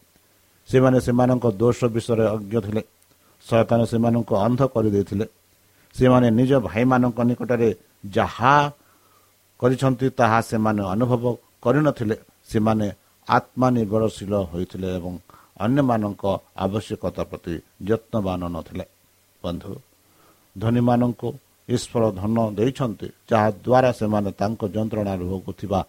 ସେମାନେ 0.70 1.02
ସେମାନଙ୍କ 1.02 1.46
ଦୋଷ 1.52 1.86
ବିଷୟରେ 1.86 2.26
ଅଜ୍ଞ 2.28 2.62
ଥିଲେ। 2.62 2.82
ଶୟତାନ 3.50 3.86
ସେମାନଙ୍କୁ 3.86 4.36
ଅନ୍ଧ 4.36 4.62
କରିଦେଇଥିଲେ। 4.66 5.26
ସେମାନେ 5.94 6.32
ନିଜ 6.32 6.52
ଭାଇମାନଙ୍କ 6.60 7.20
ନିକଟରେ 7.22 7.76
ଯାହା 8.10 8.72
କରିଛନ୍ତି 9.60 10.10
ତାହା 10.10 10.42
ସେମାନେ 10.42 10.82
ଅନୁଭବ 10.84 11.36
କରିନଥିଲେ। 11.62 12.16
ସେମାନେ 12.46 12.92
ଆତ୍ମନିର୍ଭରଶୀଳ 13.30 14.34
ହୋଇଥିଲେ 14.38 14.96
ଏବଂ 14.96 15.18
ଅନ୍ୟମାନଙ୍କ 15.60 16.40
ଆବଶ୍ୟକତା 16.58 17.24
ପ୍ରତି 17.24 17.60
ଯତ୍ନବାନ 17.86 18.48
ନଥିଲେ। 18.48 18.86
ବନ୍ଧୁ 19.44 19.76
ଧନୀମାନଙ୍କୁ 20.58 21.34
ଈଶ୍ୱର 21.70 22.04
ଧନ 22.20 22.38
ଦେଇଛନ୍ତି 22.58 23.08
ଯାହାଦ୍ୱାରା 23.32 23.92
ସେମାନେ 23.92 24.30
ତାଙ୍କ 24.40 24.62
ଯନ୍ତ୍ରଣାରେ 24.76 25.24
ଭୋଗୁଥିବା 25.32 25.80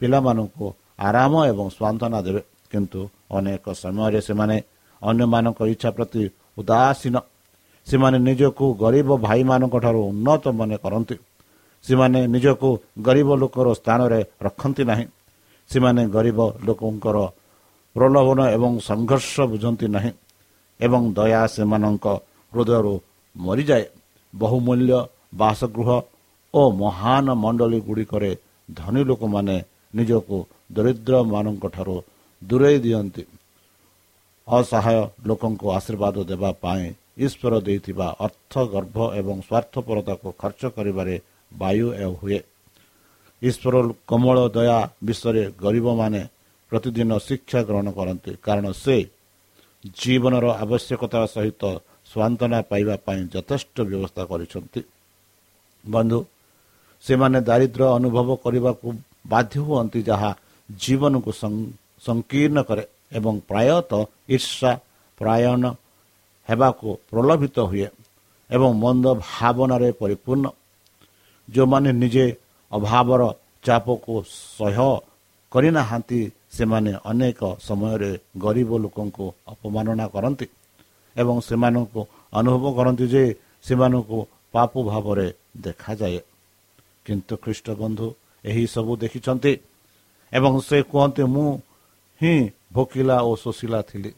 ପିଲାମାନଙ୍କୁ 0.00 0.66
ଆରାମ 0.98 1.32
ଏବଂ 1.52 1.66
ସ୍ୱାନ୍ତନା 1.76 2.18
ଦେବେ। 2.26 2.42
କିନ୍ତୁ 2.70 3.00
ଅନେକ 3.36 3.64
ସମୟରେ 3.82 4.20
ସେମାନେ 4.20 4.56
ଅନ୍ୟମାନଙ୍କ 5.02 5.60
ଇଚ୍ଛା 5.72 5.90
ପ୍ରତି 5.90 6.22
ଉଦାସୀନ। 6.58 7.16
ସେମାନେ 7.86 8.18
ନିଜକୁ 8.28 8.64
ଗରିବ 8.82 9.08
ଭାଇମାନଙ୍କ 9.26 9.74
ଠାରୁ 9.78 10.00
ଉନ୍ନତ 10.10 10.44
ମନେ 10.58 10.76
କରନ୍ତି। 10.76 11.16
ସେମାନେ 11.84 12.20
ନିଜକୁ 12.26 12.68
ଗରିବ 13.02 13.28
ଲୋକର 13.42 13.68
ସ୍ଥାନରେ 13.74 14.20
ରଖନ୍ତି 14.42 14.82
ନାହିଁ। 14.84 15.06
ସେମାନେ 15.70 16.02
ଗରିବ 16.14 16.38
ଲୋକଙ୍କର 16.64 17.16
ପ୍ରଲୋଭନ 17.96 18.38
ଏବଂ 18.56 18.72
ସଂଘର୍ଷ 18.88 19.34
ବୁଝନ୍ତି 19.50 19.86
ନାହିଁ। 19.88 20.12
ଏବଂ 20.80 21.02
ଦୟା 21.14 21.42
ସେମାନଙ୍କ 21.54 22.06
ହୃଦୟରୁ 22.52 22.94
ମରିଯାଏ। 23.36 23.84
ବହୁମୂଲ୍ୟ 24.32 24.92
ବାସଗୃହ 25.32 25.88
ଓ 26.54 26.62
ମହାନ 26.82 27.26
ମଣ୍ଡଳୀ 27.44 27.78
ଗୁଡ଼ିକରେ 27.80 28.30
ଧନୀ 28.68 29.02
ଲୋକମାନେ 29.10 29.56
ନିଜକୁ 29.94 30.36
ଦରିଦ୍ରମାନଙ୍କ 30.72 31.64
ଠାରୁ 31.74 31.96
ଦୂରେଇ 32.42 32.78
ଦିଅନ୍ତି। 32.84 33.22
ଅସହାୟ 34.48 35.00
ଲୋକଙ୍କୁ 35.28 35.66
ଆଶୀର୍ବାଦ 35.78 36.16
ଦେବା 36.30 36.50
ପାଇଁ 36.62 36.86
ଈଶ୍ୱର 37.24 37.52
ଦେଇଥିବା 37.66 38.06
ଅର୍ଥ 38.26 38.52
ଗର୍ଭ 38.74 38.96
ଏବଂ 39.20 39.36
ସ୍ୱାର୍ଥପରତାକୁ 39.48 40.28
ଖର୍ଚ୍ଚ 40.40 40.62
କରିବାରେ 40.76 41.14
ବାୟୁ 41.52 41.86
ହୁଏ। 42.20 42.38
ଈଶ୍ୱର 43.42 43.74
କୋମଳ 44.10 44.38
ଦୟା 44.56 44.78
ବିଷୟରେ 45.04 45.44
ଗରିବମାନେ 45.64 46.22
ପ୍ରତିଦିନ 46.72 47.10
ଶିକ୍ଷା 47.28 47.60
ଗ୍ରହଣ 47.68 47.88
କରନ୍ତି 47.98 48.32
କାରଣ 48.46 48.66
ସେ 48.84 48.96
ଜୀବନର 49.98 50.46
ଆବଶ୍ୟକତା 50.64 51.20
ସହିତ 51.34 51.62
ସ୍ୱାନ୍ତନା 52.10 52.58
ପାଇବା 52.70 52.94
ପାଇଁ 53.06 53.20
ଯଥେଷ୍ଟ 53.34 53.76
ବ୍ୟବସ୍ଥା 53.90 54.22
କରିଛନ୍ତି। 54.30 54.80
ବନ୍ଧୁ 55.84 56.18
ସେମାନେ 57.04 57.38
ଦାରିଦ୍ର୍ୟ 57.48 57.86
ଅନୁଭବ 57.98 58.28
କରିବାକୁ 58.44 58.86
ବାଧ୍ୟ 59.32 59.54
ହୁଅନ୍ତି 59.66 60.00
ଯାହା 60.08 60.30
ଜୀବନକୁ 60.68 61.30
ସଂକୀର୍ଣ୍ଣ 62.06 62.58
କରେ 62.68 62.84
ଏବଂ 63.18 63.34
ପ୍ରାୟତଃ 63.48 64.02
ଈର୍ଷା 64.34 64.72
ପ୍ରାୟଣ 65.20 65.64
ହେବାକୁ 66.48 66.88
ପ୍ରଲୋଭିତ 67.10 67.56
ହୁଏ 67.70 67.88
ଏବଂ 68.50 68.70
ମନ୍ଦ 68.84 69.06
ଭାବନାରେ 69.26 69.90
ପରିପୂର୍ଣ୍ଣ। 70.00 70.46
ଯେଉଁମାନେ 71.48 71.90
ନିଜେ 72.02 72.26
ଅଭାବର 72.72 73.22
ଚାପକୁ 73.64 74.14
ସହ୍ୟ 74.58 74.90
କରିନାହାନ୍ତି 75.52 76.20
ସେମାନେ 76.56 76.92
ଅନେକ 77.10 77.40
ସମୟରେ 77.66 78.10
ଗରିବ 78.44 78.70
ଲୋକଙ୍କୁ 78.84 79.26
ଅପମାନନା 79.52 80.06
କରନ୍ତି 80.14 80.46
ଏବଂ 81.16 81.36
ସେମାନଙ୍କୁ 81.48 82.00
ଅନୁଭବ 82.38 82.64
କରନ୍ତି 82.78 83.04
ଯେ 83.14 83.22
ସେମାନଙ୍କୁ 83.66 84.18
ପାପ 84.54 84.72
ଭାବରେ 84.82 85.28
ଦେଖାଯାଏ। 85.56 86.20
କିନ୍ତୁ 87.04 87.34
ଖ୍ରୀଷ୍ଟ 87.36 87.66
ବନ୍ଧୁ 87.70 88.06
ଏହି 88.44 88.64
ସବୁ 88.66 88.92
ଦେଖିଛନ୍ତି 88.96 89.52
ଏବଂ 90.32 90.52
ସେ 90.60 90.78
କୁହନ୍ତି 90.82 91.22
ମୁଁ 91.34 91.48
ହିଁ 92.20 92.34
ଭୋକିଲା 92.72 93.16
ଓ 93.20 93.30
ଶୋଷିଲା 93.36 93.80
ଥିଲି। 93.82 94.12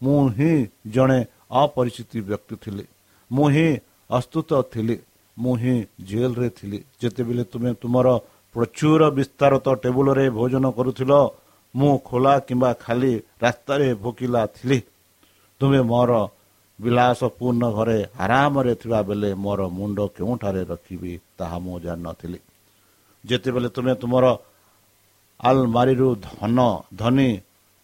ମୁଁ 0.00 0.20
ହିଁ 0.28 0.52
ଜଣେ 0.86 1.18
ଅପରିଚିତ 1.52 2.12
ବ୍ୟକ୍ତି 2.28 2.56
ଥିଲି। 2.64 2.84
ମୁଁ 3.30 3.46
ହିଁ 3.48 3.68
ଅସ୍ତୁତ 4.10 4.50
ଥିଲି। 4.72 4.96
ମୁଁ 5.38 5.54
ହିଁ 5.56 5.74
ଜେଲରେ 6.00 6.48
ଥିଲି। 6.50 6.78
ଯେତେବେଳେ 7.00 7.44
ତୁମେ 7.44 7.70
ତୁମର 7.74 8.08
ପ୍ରଚୁର 8.54 9.02
ବିସ୍ତାରତ 9.10 9.66
ଟେବୁଲରେ 9.82 10.26
ଭୋଜନ 10.30 10.64
କରୁଥିଲ 10.70 11.12
ମୁଁ 11.74 11.92
ଖୋଲା 11.98 12.34
କିମ୍ବା 12.38 12.70
ଖାଲି 12.74 13.12
ରାସ୍ତାରେ 13.42 13.88
ଭୋକିଲା 13.94 14.42
ଥିଲି। 14.46 14.78
ତୁମେ 15.60 15.80
ମୋର 15.82 16.12
ବିଳାସପୂର୍ଣ୍ଣ 16.82 17.64
ଘରେ 17.76 17.98
ଆରାମରେ 18.24 18.72
ଥିବା 18.80 19.00
ବେଳେ 19.08 19.30
ମୋର 19.44 19.60
ମୁଣ୍ଡ 19.76 19.98
କେଉଁଠାରେ 20.16 20.62
ରଖିବି 20.72 21.12
ତାହା 21.38 21.56
ମୁଁ 21.64 21.76
ଜାଣିନଥିଲି। 21.84 22.38
ଯେତେବେଳେ 23.24 23.68
ତୁମେ 23.76 23.92
ତୁମର 24.02 24.24
ଆଲମାରିରୁ 25.40 26.08
ଧନ 26.26 26.58
ଧନୀ 27.00 27.30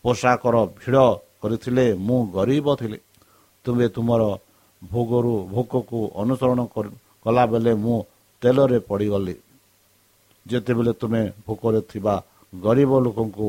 ପୋଷାକର 0.04 0.56
ଭିଡ଼ 0.80 0.96
କରିଥିଲେ 1.42 1.86
ମୁଁ 2.06 2.18
ଗରିବ 2.36 2.66
ଥିଲି। 2.80 2.98
ତୁମେ 3.64 3.86
ତୁମର 3.96 4.22
ଭୋଗରୁ 4.82 5.34
ଭୋକକୁ 5.52 5.98
ଅନୁସରଣ 6.22 6.60
କଲାବେଳେ 7.24 7.72
ମୁଁ 7.84 7.96
ତେଲରେ 8.42 8.78
ପଡ଼ିଗଲି। 8.88 9.34
ଯେତେବେଳେ 10.46 10.92
ତୁମେ 11.00 11.22
ଭୋକରେ 11.46 11.80
ଥିବା 11.90 12.14
ଗରିବ 12.52 12.92
ଲୋକଙ୍କୁ 13.04 13.48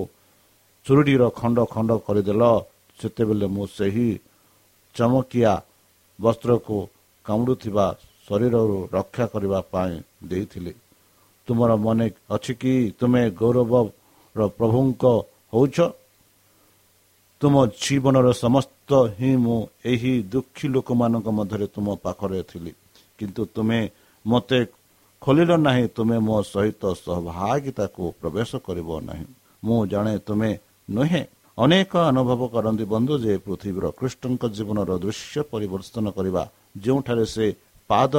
ଚୁରୁଡ଼ିର 0.86 1.24
ଖଣ୍ଡ 1.40 1.58
ଖଣ୍ଡ 1.74 1.90
କରିଦେଲ 2.08 2.44
ସେତେବେଳେ 3.00 3.48
ମୁଁ 3.56 3.66
ସେହି 3.78 4.10
ଚମକିଆ 4.98 5.54
ବସ୍ତ୍ରକୁ 6.20 6.78
କାମୁଡ଼ୁଥିବା 7.26 7.86
ଶରୀରରୁ 8.26 8.78
ରକ୍ଷା 8.94 9.26
କରିବା 9.34 9.60
ପାଇଁ 9.72 9.96
ଦେଇଥିଲି। 10.30 10.74
ତୁମର 11.48 11.72
ମନେ 11.76 12.08
ଅଛି 12.30 12.54
କି 12.62 12.74
ତୁମେ 13.00 13.22
ଗୌରବର 13.32 14.42
ପ୍ରଭୁଙ୍କ 14.58 15.04
ହେଉଛ? 15.54 15.78
ତୁମ 17.42 17.56
ଜୀବନର 17.82 18.28
ସମସ୍ତ 18.44 18.90
ହିଁ 19.18 19.32
ମୁଁ 19.36 19.60
ଏହି 19.86 20.14
ଦୁଃଖୀ 20.34 20.66
ଲୋକମାନଙ୍କ 20.68 21.28
ମଧ୍ୟରେ 21.38 21.68
ତୁମ 21.76 21.88
ପାଖରେ 22.04 22.42
ଥିଲି। 22.50 22.72
କିନ୍ତୁ 23.20 23.42
ତୁମେ 23.56 23.80
ମୋତେ 24.26 24.60
ଖୋଲିଲ 25.22 25.52
ନାହିଁ 25.58 25.86
ତୁମେ 25.96 26.18
ମୋ 26.20 26.38
ସହିତ 26.44 26.84
ସହଭାଗିତାକୁ 27.06 28.04
ପ୍ରବେଶ 28.22 28.50
କରିବ 28.66 28.90
ନାହିଁ। 29.02 29.26
ମୁଁ 29.64 29.80
ଜାଣେ 29.92 30.14
ତୁମେ 30.28 30.52
ନୁହେଁ। 30.90 31.24
ଅନେକ 31.58 31.92
ଅନୁଭବ 32.12 32.42
କରନ୍ତି 32.54 32.86
ବନ୍ଧୁ 32.94 33.14
ଯେ 33.24 33.34
ପୃଥିବୀର 33.46 33.86
କୃଷ୍ଣଙ୍କ 34.00 34.44
ଜୀବନର 34.58 34.92
ଦୃଶ୍ୟ 35.04 35.42
ପରିବର୍ତ୍ତନ 35.52 36.06
କରିବା 36.18 36.44
ଯେଉଁଠାରେ 36.84 37.26
ସେ 37.34 37.46
ପାଦ 37.90 38.14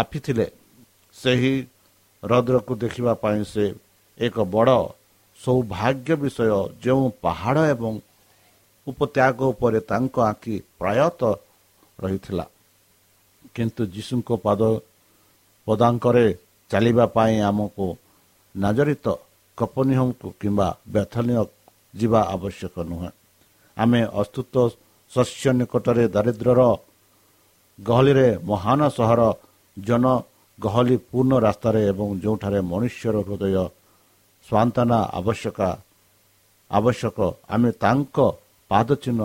ଆଫିଥିଲେ 0.00 0.46
ସେହି 1.16 1.54
ହ୍ରଦକୁ 2.22 2.72
ଦେଖିବା 2.84 3.12
ପାଇଁ 3.24 3.42
ସେ 3.52 3.64
ଏକ 4.18 4.36
ବଡ଼ 4.54 4.78
ସୌଭାଗ୍ୟ 5.40 6.10
ବିଷୟ 6.22 6.42
ଯେଉଁ 6.84 7.04
ପାହାଡ଼ 7.24 7.60
ଏବଂ 7.74 7.92
ଉପତ୍ୟାଗ 8.86 9.38
ଉପରେ 9.52 9.78
ତାଙ୍କ 9.90 10.16
ଆଖି 10.30 10.54
ପ୍ରାୟତଃ 10.80 11.32
ରହିଥିଲା। 12.02 12.46
କିନ୍ତୁ 13.54 13.82
ଯୀଶୁଙ୍କ 13.94 14.30
ପାଦ 14.44 14.60
ପଦାଙ୍କରେ 15.66 16.26
ଚାଲିବା 16.70 17.04
ପାଇଁ 17.16 17.34
ଆମକୁ 17.50 17.86
ନାଜରିତ 18.54 19.06
କପନିହମକୁ 19.58 20.26
କିମ୍ବା 20.40 20.68
ବ୍ୟଥନୀୟ 20.94 21.42
ଯିବା 21.94 22.20
ଆବଶ୍ୟକ 22.34 22.74
ନୁହେଁ। 22.90 23.10
ଆମେ 23.76 24.00
ଅସ୍ତୁତ 24.20 24.54
ଶସ୍ୟ 25.12 25.46
ନିକଟରେ 25.58 26.04
ଦାରିଦ୍ର୍ୟର 26.14 26.60
ଗହଳିରେ 27.78 28.28
ମହାନ 28.50 28.80
ସହର 28.98 29.20
ଜନ 29.76 30.04
ଗହଳି 30.58 30.96
ପୂର୍ଣ୍ଣ 31.10 31.32
ରାସ୍ତାରେ 31.46 31.80
ଏବଂ 31.92 32.08
ଯେଉଁଠାରେ 32.22 32.60
ମନୁଷ୍ୟର 32.72 33.16
ହୃଦୟ 33.26 33.56
ସ୍ୱାନ୍ତନା 34.46 34.98
ଆବଶ୍ୟକ 35.18 35.58
ଆବଶ୍ୟକ 36.70 37.18
ଆମେ 37.54 37.70
ତାଙ୍କ 37.82 38.16
ପାଦ 38.70 38.88
ଚିହ୍ନ 39.02 39.20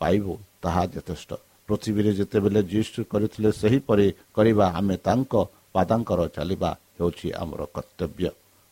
ପାଇବୁ 0.00 0.32
ତାହା 0.62 0.82
ଯଥେଷ୍ଟ। 0.94 1.30
ପୃଥିବୀରେ 1.68 2.10
ଯେତେବେଳେ 2.18 2.60
ଯୀଶୁ 2.72 2.98
କରିଥିଲେ 3.12 3.50
ସେହିପରି 3.60 4.06
କରିବା 4.36 4.66
ଆମେ 4.78 4.96
ତାଙ୍କ 5.06 5.32
ପାଦାଙ୍କର 5.74 6.20
ଚାଲିବା 6.36 6.70
ହେଉଛି 6.98 7.28
ଆମର 7.42 7.60
କର୍ତ୍ତବ୍ୟ। 7.74 8.28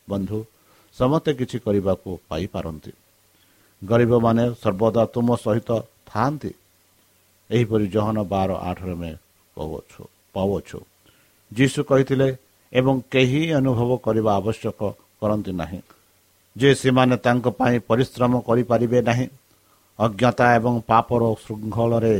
ବନ୍ଧୁ 0.07 0.37
ସମସ୍ତେ 0.95 1.31
କିଛି 1.39 1.57
କରିବାକୁ 1.65 2.09
ପାଇପାରନ୍ତି। 2.29 2.91
ଗରିବମାନେ 3.89 4.43
ସର୍ବଦା 4.61 5.03
ତୁମ 5.13 5.27
ସହିତ 5.45 5.69
ଥାଆନ୍ତି। 6.09 6.51
ଏହିପରି 7.49 7.85
ଜହନ 7.95 8.17
ବାର 8.33 8.49
ଆଠରେ 8.69 8.93
ଆମେ 8.97 9.11
କହୁଅଛୁ 9.57 10.01
ପାଉଅଛୁ। 10.35 10.79
ଯୀଶୁ 11.51 11.79
କହିଥିଲେ 11.89 12.29
ଏବଂ 12.73 12.95
କେହି 13.13 13.41
ଅନୁଭବ 13.59 13.91
କରିବା 14.05 14.31
ଆବଶ୍ୟକ 14.39 14.79
କରନ୍ତି 15.21 15.51
ନାହିଁ। 15.61 15.79
ଯେ 16.55 16.69
ସେମାନେ 16.81 17.15
ତାଙ୍କ 17.25 17.45
ପାଇଁ 17.59 17.77
ପରିଶ୍ରମ 17.89 18.33
କରିପାରିବେ 18.47 18.99
ନାହିଁ 19.09 19.27
ଅଜ୍ଞତା 19.99 20.45
ଏବଂ 20.57 20.73
ପାପର 20.89 21.23
ଶୃଙ୍ଖଳରେ 21.43 22.15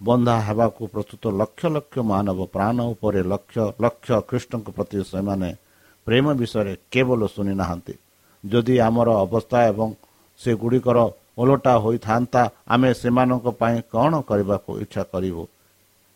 ବନ୍ଧା 0.00 0.36
ହେବାକୁ 0.46 0.82
ପ୍ରସ୍ତୁତ 0.94 1.24
ଲକ୍ଷ 1.40 1.62
ଲକ୍ଷ 1.66 1.96
ମାନବ 2.10 2.38
ପ୍ରାଣ 2.54 2.76
ଉପରେ 2.92 3.20
ଲକ୍ଷ 3.32 3.56
ଲକ୍ଷ 3.84 4.08
ଖ୍ରୀଷ୍ଟଙ୍କ 4.28 4.66
ପ୍ରତି 4.76 4.98
ସେମାନେ 5.12 5.50
ପ୍ରେମ 6.06 6.26
ବିଷୟରେ 6.40 6.72
କେବଳ 6.92 7.20
ଶୁଣି 7.34 7.54
ନାହାନ୍ତି 7.60 7.94
ଯଦି 8.44 8.74
ଆମର 8.88 9.08
ଅବସ୍ଥା 9.24 9.58
ଏବଂ 9.72 9.88
ସେଗୁଡ଼ିକର 10.40 10.98
ଓଲଟା 11.38 11.74
ହୋଇଥାନ୍ତା 11.84 12.42
ଆମେ 12.68 12.90
ସେମାନଙ୍କ 13.02 13.46
ପାଇଁ 13.60 13.78
କ'ଣ 13.92 14.12
କରିବାକୁ 14.28 14.70
ଇଚ୍ଛା 14.84 15.02
କରିବୁ? 15.12 15.42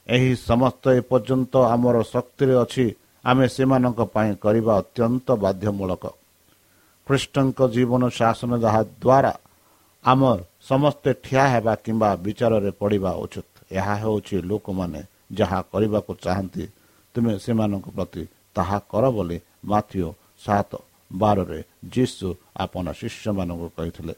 ଏହି 0.07 0.31
ସମସ୍ତ 0.49 0.85
ଏପର୍ଯ୍ୟନ୍ତ 1.01 1.55
ଆମର 1.75 1.97
ଶକ୍ତିରେ 2.15 2.55
ଅଛି 2.65 2.87
ଆମେ 3.25 3.47
ସେମାନଙ୍କ 3.57 4.01
ପାଇଁ 4.15 4.31
କରିବା 4.45 4.73
ଅତ୍ୟନ୍ତ 4.83 5.29
ବାଧ୍ୟମୂଳକ। 5.45 6.05
ଖ୍ରୀଷ୍ଟଙ୍କ 7.07 7.59
ଜୀବନ 7.75 8.03
ଶାସନ 8.19 8.51
ଯାହା 8.65 8.83
ଦ୍ୱାରା 9.03 9.33
ଆମ 10.05 10.21
ସମସ୍ତେ 10.71 11.11
ଠିଆ 11.25 11.45
ହେବା 11.53 11.75
କିମ୍ବା 11.85 12.11
ବିଚାରରେ 12.25 12.71
ପଡ଼ିବା 12.81 13.11
ଉଚିତ 13.25 13.49
ଏହା 13.71 13.95
ହେଉଛି 14.03 14.37
ଲୋକମାନେ 14.51 15.01
ଯାହା 15.39 15.59
କରିବାକୁ 15.73 16.13
ଚାହାନ୍ତି 16.25 16.65
ତୁମେ 17.15 17.33
ସେମାନଙ୍କ 17.39 17.87
ପ୍ରତି 17.97 18.23
ତାହା 18.57 18.79
କର 18.91 19.05
ବୋଲି 19.17 19.39
ମାଥିଓ 19.65 20.09
ସାତ 20.45 20.71
ବାରରେ 21.11 21.61
ଯୀଶୁ 21.95 22.29
ଆପଣ 22.57 22.87
ଶିଷ୍ୟମାନଙ୍କୁ 22.93 23.69
କହିଥିଲେ 23.77 24.15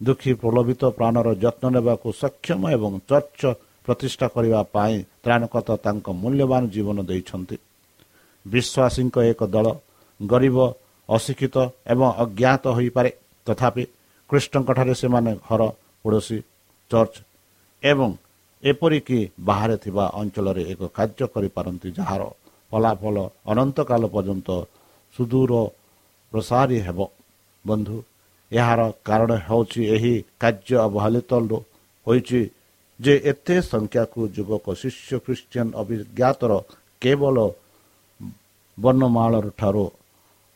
ଦୁଃଖୀ 0.00 0.32
ପ୍ରଲୋଭିତ 0.34 0.82
ପ୍ରାଣର 0.98 1.28
ଯତ୍ନ 1.34 1.64
ନେବାକୁ 1.76 2.08
ସକ୍ଷମ 2.22 2.62
ଏବଂ 2.76 2.92
ଚର୍ଚ୍ଚ 3.10 3.42
ପ୍ରତିଷ୍ଠା 3.86 4.26
କରିବା 4.34 4.60
ପାଇଁ 4.74 4.96
ତ୍ରାଣକର୍ତ୍ତା 5.24 5.74
ତାଙ୍କ 5.84 6.06
ମୂଲ୍ୟବାନ 6.22 6.62
ଜୀବନ 6.74 6.98
ଦେଇଛନ୍ତି। 7.10 7.56
ବିଶ୍ୱାସୀଙ୍କ 8.46 9.16
ଏକ 9.30 9.40
ଦଳ 9.54 9.66
ଗରିବ 10.20 10.56
ଅଶିକ୍ଷିତ 11.08 11.56
ଏବଂ 11.86 12.08
ଅଜ୍ଞାତ 12.22 12.64
ହୋଇପାରେ। 12.76 13.10
ତଥାପି 13.46 13.84
କୃଷ୍ଣଙ୍କଠାରେ 14.30 14.94
ସେମାନେ 14.94 15.30
ଘର 15.48 15.62
ପଡ଼ୋଶୀ 16.04 16.38
ଚର୍ଚ୍ଚ 16.90 17.16
ଏବଂ 17.82 18.10
ଏପରିକି 18.62 19.20
ବାହାରେ 19.40 19.76
ଥିବା 19.84 20.04
ଅଞ୍ଚଳରେ 20.20 20.62
ଏକ 20.72 20.80
କାର୍ଯ୍ୟ 20.96 21.26
କରିପାରନ୍ତି 21.34 21.88
ଯାହାର 21.98 22.22
ଫଳାଫଳ 22.72 23.16
ଅନନ୍ତକାଳ 23.50 24.02
ପର୍ଯ୍ୟନ୍ତ 24.14 24.48
ସୁଦୂର 25.14 25.52
ପ୍ରସାରୀ 26.32 26.78
ହେବ। 26.86 26.98
ବନ୍ଧୁ 27.64 27.96
ଏହାର 28.52 28.80
କାରଣ 29.08 29.30
ହେଉଛି 29.46 29.80
ଏହି 29.94 30.14
କାର୍ଯ୍ୟ 30.42 30.74
ଅବହେଳିତ 30.86 31.32
ହୋଇଛି 32.06 32.40
ଯେ 33.00 33.14
ଏତେ 33.30 33.56
ସଂଖ୍ୟାକୁ 33.72 34.20
ଯୁବକ 34.36 34.66
ଶିଷ୍ୟ 34.80 35.10
ଖ୍ରୀଷ୍ଟିଆନ 35.24 35.68
ଅଭିଜ୍ଞାତର 35.80 36.52
କେବଳ 37.02 37.36
ବର୍ଣ୍ଣମାଳର 38.78 39.46
ଠାରୁ 39.60 39.84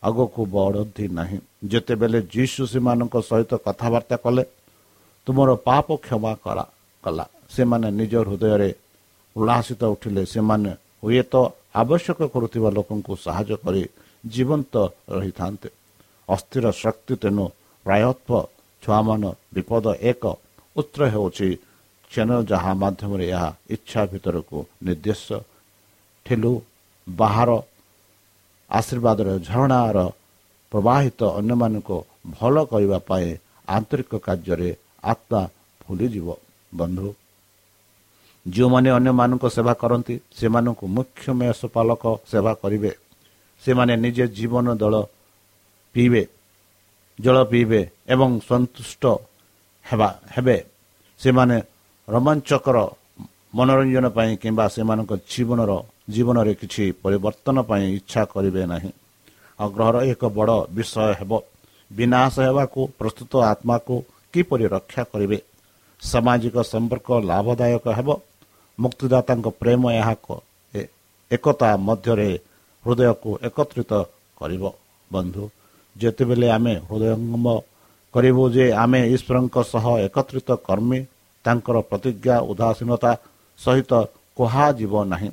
ଆଗକୁ 0.03 0.41
ବଢ଼ନ୍ତି 0.55 1.05
ନାହିଁ। 1.17 1.37
ଯେତେବେଳେ 1.71 2.19
ଯୀଶୁ 2.33 2.61
ସେମାନଙ୍କ 2.73 3.15
ସହିତ 3.29 3.51
କଥାବାର୍ତ୍ତା 3.65 4.17
କଲେ 4.25 4.43
ତୁମର 5.27 5.49
ପାପ 5.67 5.87
କ୍ଷମା 6.05 6.33
କରା 6.43 6.65
କଲା। 7.03 7.25
ସେମାନେ 7.55 7.87
ନିଜ 7.99 8.13
ହୃଦୟରେ 8.27 8.69
ଉଲ୍ଲାସିତ 9.35 9.81
ଉଠିଲେ। 9.93 10.23
ସେମାନେ 10.33 10.71
ହୁଏତ 11.03 11.33
ଆବଶ୍ୟକ 11.81 12.19
କରୁଥିବା 12.33 12.69
ଲୋକଙ୍କୁ 12.77 13.13
ସାହାଯ୍ୟ 13.25 13.55
କରି 13.63 13.83
ଜୀବନ୍ତ 14.23 14.73
ରହିଥାନ୍ତେ। 15.15 15.69
ଅସ୍ଥିର 16.29 16.65
ଶକ୍ତି 16.83 17.13
ତେଣୁ 17.21 17.45
ପ୍ରାୟତ୍ୱ 17.85 18.47
ଛୁଆମାନ 18.83 19.23
ବିପଦ 19.53 19.85
ଏକ 20.11 20.23
ଉତ୍ର 20.75 21.01
ହେଉଛି। 21.13 21.49
ଚ୍ୟାନେଲ 22.11 22.39
ଯାହା 22.51 22.71
ମାଧ୍ୟମରେ 22.81 23.25
ଏହା 23.35 23.49
ଇଚ୍ଛା 23.75 24.01
ଭିତରକୁ 24.11 24.57
ନିର୍ଦ୍ଦେଶ। 24.85 25.27
ଠେଲୁ 26.25 26.53
ବାହାର 27.07 27.49
ଆଶୀର୍ବାଦର 28.71 29.27
ଝରଣାର 29.47 29.97
ପ୍ରବାହିତ 30.71 31.19
ଅନ୍ୟମାନଙ୍କୁ 31.39 31.97
ଭଲ 32.37 32.55
କରିବା 32.71 32.99
ପାଇଁ 33.09 33.29
ଆନ୍ତରିକ 33.67 34.11
କାର୍ଯ୍ୟରେ 34.25 34.69
ଆତ୍ମା 35.03 35.41
ଭୁଲିଯିବ 35.83 36.27
ବନ୍ଧୁ 36.73 37.07
ଯେଉଁମାନେ 38.45 38.89
ଅନ୍ୟମାନଙ୍କ 38.97 39.43
ସେବା 39.55 39.73
କରନ୍ତି 39.81 40.15
ସେମାନଙ୍କୁ 40.37 40.85
ମୁଖ୍ୟ 40.95 41.25
ମେଷପାଳକ 41.39 42.03
ସେବା 42.31 42.53
କରିବେ। 42.61 42.91
ସେମାନେ 43.63 43.93
ନିଜେ 44.03 44.25
ଜୀବନ 44.37 44.65
ଦଳ 44.81 44.95
ପିଇବେ 45.95 46.23
ଜଳ 47.19 47.37
ପିଇବେ 47.51 47.81
ଏବଂ 48.13 48.29
ସନ୍ତୁଷ୍ଟ 48.49 49.03
ହେବା 49.85 50.09
ହେବେ। 50.35 50.57
ସେମାନେ 51.21 51.57
ରୋମାଞ୍ଚକର 52.07 52.77
ମନୋରଞ୍ଜନ 53.57 54.05
ପାଇଁ 54.17 54.31
କିମ୍ବା 54.41 54.65
ସେମାନଙ୍କ 54.75 55.11
ଜୀବନର 55.31 55.71
ଜୀବନରେ 56.13 56.53
କିଛି 56.61 56.83
ପରିବର୍ତ୍ତନ 57.03 57.57
ପାଇଁ 57.69 57.83
ଇଚ୍ଛା 57.97 58.21
କରିବେ 58.33 58.63
ନାହିଁ। 58.73 58.91
ଆଗ୍ରହର 59.59 59.95
ଏକ 60.11 60.21
ବଡ଼ 60.37 60.57
ବିଷୟ 60.75 60.97
ହେବ 61.19 61.31
ବିନାଶ 61.91 62.35
ହେବାକୁ 62.47 62.81
ପ୍ରସ୍ତୁତ 62.99 63.31
ଆତ୍ମାକୁ 63.51 63.95
କିପରି 64.33 64.65
ରକ୍ଷା 64.75 65.03
କରିବେ? 65.11 65.37
ସାମାଜିକ 66.01 66.55
ସମ୍ପର୍କ 66.71 67.09
ଲାଭଦାୟକ 67.29 67.85
ହେବ? 67.97 68.09
ମୁକ୍ତିଦାତାଙ୍କ 68.77 69.47
ପ୍ରେମ 69.61 69.81
ଏହାକୁ 69.99 70.35
ଏକତା 71.31 71.69
ମଧ୍ୟରେ 71.87 72.29
ହୃଦୟକୁ 72.83 73.29
ଏକତ୍ରିତ 73.47 73.91
କରିବ। 74.39 74.63
ବନ୍ଧୁ 75.11 75.43
ଯେତେବେଳେ 75.95 76.47
ଆମେ 76.57 76.73
ହୃଦୟଙ୍ଗମ 76.87 77.45
କରିବୁ 78.13 78.43
ଯେ 78.55 78.65
ଆମେ 78.83 78.99
ଈଶ୍ୱରଙ୍କ 79.15 79.55
ସହ 79.73 79.85
ଏକତ୍ରିତ 80.07 80.49
କର୍ମୀ 80.67 80.99
ତାଙ୍କର 81.45 81.77
ପ୍ରତିଜ୍ଞା 81.89 82.35
ଉଦାସୀନତା 82.51 83.11
ସହିତ 83.59 83.91
କୁହାଯିବ 84.37 84.93
ନାହିଁ। 85.11 85.29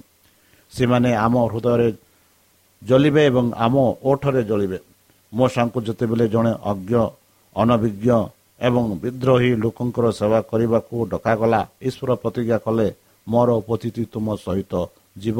ସେମାନେ 0.72 1.10
ଆମ 1.24 1.34
ହୃଦୟରେ 1.52 1.88
ଜଳିବେ 2.82 3.22
ଏବଂ 3.30 3.46
ଆମ 3.64 3.74
ଓଠରେ 4.10 4.42
ଜଳିବେ 4.50 4.78
ମୋ 5.32 5.44
ସାଙ୍କୁ 5.54 5.78
ଯେତେବେଳେ 5.86 6.26
ଜଣେ 6.34 6.52
ଅଜ୍ଞ 6.70 6.92
ଅନଭିଜ୍ଞ 7.56 8.08
ଏବଂ 8.60 8.84
ବିଦ୍ରୋହୀ 9.02 9.50
ଲୋକଙ୍କର 9.62 10.06
ସେବା 10.18 10.40
କରିବାକୁ 10.50 10.94
ଡକାଗଲା 11.12 11.60
ଈଶ୍ୱର 11.88 12.10
ପ୍ରତିଜ୍ଞା 12.22 12.58
କଲେ 12.64 12.86
ମୋର 13.26 13.48
ଉପସ୍ଥିତି 13.60 14.02
ତୁମ 14.12 14.26
ସହିତ 14.44 14.72
ଯିବ 15.22 15.38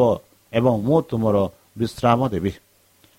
ଏବଂ 0.53 0.75
ମୁଁ 0.87 0.99
ତୁମର 1.09 1.37
ବିଶ୍ରାମ 1.76 2.20
ଦେବି। 2.33 2.52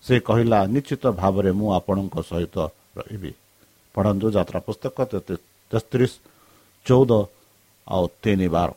ସେ 0.06 0.16
କହିଲା 0.28 0.60
ନିଶ୍ଚିତ 0.74 1.04
ଭାବରେ 1.22 1.52
ମୁଁ 1.60 1.70
ଆପଣଙ୍କ 1.78 2.16
ସହିତ 2.30 2.56
ରହିବି। 2.98 3.32
ପଢ଼ନ୍ତୁ 3.96 4.28
ଯାତ୍ରା 4.36 4.60
ପୁସ୍ତକ 4.68 4.98
ତେସ୍ତିରିଶ 5.72 6.14
ଚଉଦ 6.86 7.12
ଆଉ 7.88 8.04
ତିନି 8.24 8.48
ବାର। 8.56 8.70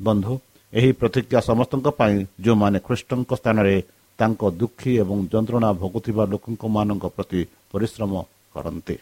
ବନ୍ଧୁ 0.00 0.32
ଏହି 0.72 0.90
ପ୍ରତିଜ୍ଞା 1.00 1.40
ସମସ୍ତଙ୍କ 1.50 1.86
ପାଇଁ 1.98 2.14
ଯେଉଁମାନେ 2.44 2.78
ଖ୍ରୀଷ୍ଟଙ୍କ 2.86 3.30
ସ୍ଥାନରେ 3.40 3.74
ତାଙ୍କ 4.18 4.42
ଦୁଃଖୀ 4.60 4.92
ଏବଂ 5.02 5.18
ଯନ୍ତ୍ରଣା 5.32 5.68
ଭୋଗୁଥିବା 5.80 6.24
ଲୋକଙ୍କମାନଙ୍କ 6.32 7.04
ପ୍ରତି 7.16 7.40
ପରିଶ୍ରମ 7.72 8.12
କରନ୍ତି। 8.54 8.96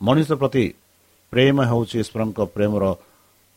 ମଣିଷ 0.00 0.28
ପ୍ରତି 0.40 0.64
ପ୍ରେମ 1.32 1.56
ହେଉଛି 1.70 1.96
ଈଶ୍ୱରଙ୍କ 2.02 2.38
ପ୍ରେମର 2.54 2.84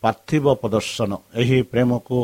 ପାର୍ଥିବ 0.04 0.46
ପ୍ରଦର୍ଶନ। 0.62 1.12
ଏହି 1.42 1.58
ପ୍ରେମକୁ 1.72 2.18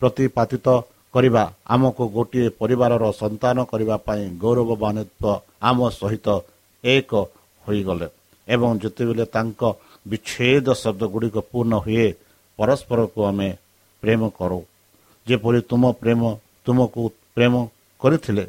ପ୍ରତିପାତିତ 0.00 0.66
କରିବା 1.14 1.42
ଆମକୁ 1.74 2.02
ଗୋଟିଏ 2.16 2.48
ପରିବାରର 2.60 3.04
ସନ୍ତାନ 3.22 3.56
କରିବା 3.70 3.96
ପାଇଁ 4.06 4.22
ଗୌରବମାନିତ୍ୱ 4.42 5.40
ଆମ 5.68 5.78
ସହିତ 5.98 6.26
ଏକ 6.84 7.10
ହୋଇଗଲେ 7.64 8.08
ଏବଂ 8.48 8.70
ଯେତେବେଳେ 8.82 9.24
ତାଙ୍କ 9.34 9.62
ବିଚ୍ଛେଦ 10.06 10.66
ଶବ୍ଦ 10.82 11.02
ଗୁଡ଼ିକ 11.12 11.36
ପୂର୍ଣ୍ଣ 11.50 11.74
ହୁଏ 11.84 12.06
ପରସ୍ପରକୁ 12.58 13.20
ଆମେ 13.30 13.48
ପ୍ରେମ 14.02 14.22
କରୁ। 14.38 14.60
ଯେପରି 15.26 15.60
ତୁମ 15.70 15.82
ପ୍ରେମ 16.02 16.22
ତୁମକୁ 16.64 17.02
ପ୍ରେମ 17.34 17.54
କରିଥିଲେ 18.00 18.44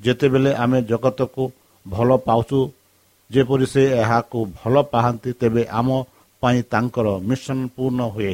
ଯେତେବେଳେ 0.00 0.50
ଆମେ 0.62 0.78
ଜଗତକୁ 0.90 1.42
ଭଲ 1.86 2.10
ପାଉଛୁ 2.28 2.60
ଯେପରି 3.30 3.66
ସେ 3.72 3.82
ଏହାକୁ 4.02 4.38
ଭଲ 4.58 4.74
ପାଆନ୍ତି 4.92 5.30
ତେବେ 5.40 5.62
ଆମ 5.78 5.88
ପାଇଁ 6.42 6.60
ତାଙ୍କର 6.72 7.06
ମିଶନ 7.28 7.58
ପୂର୍ଣ୍ଣ 7.74 8.00
ହୁଏ। 8.14 8.32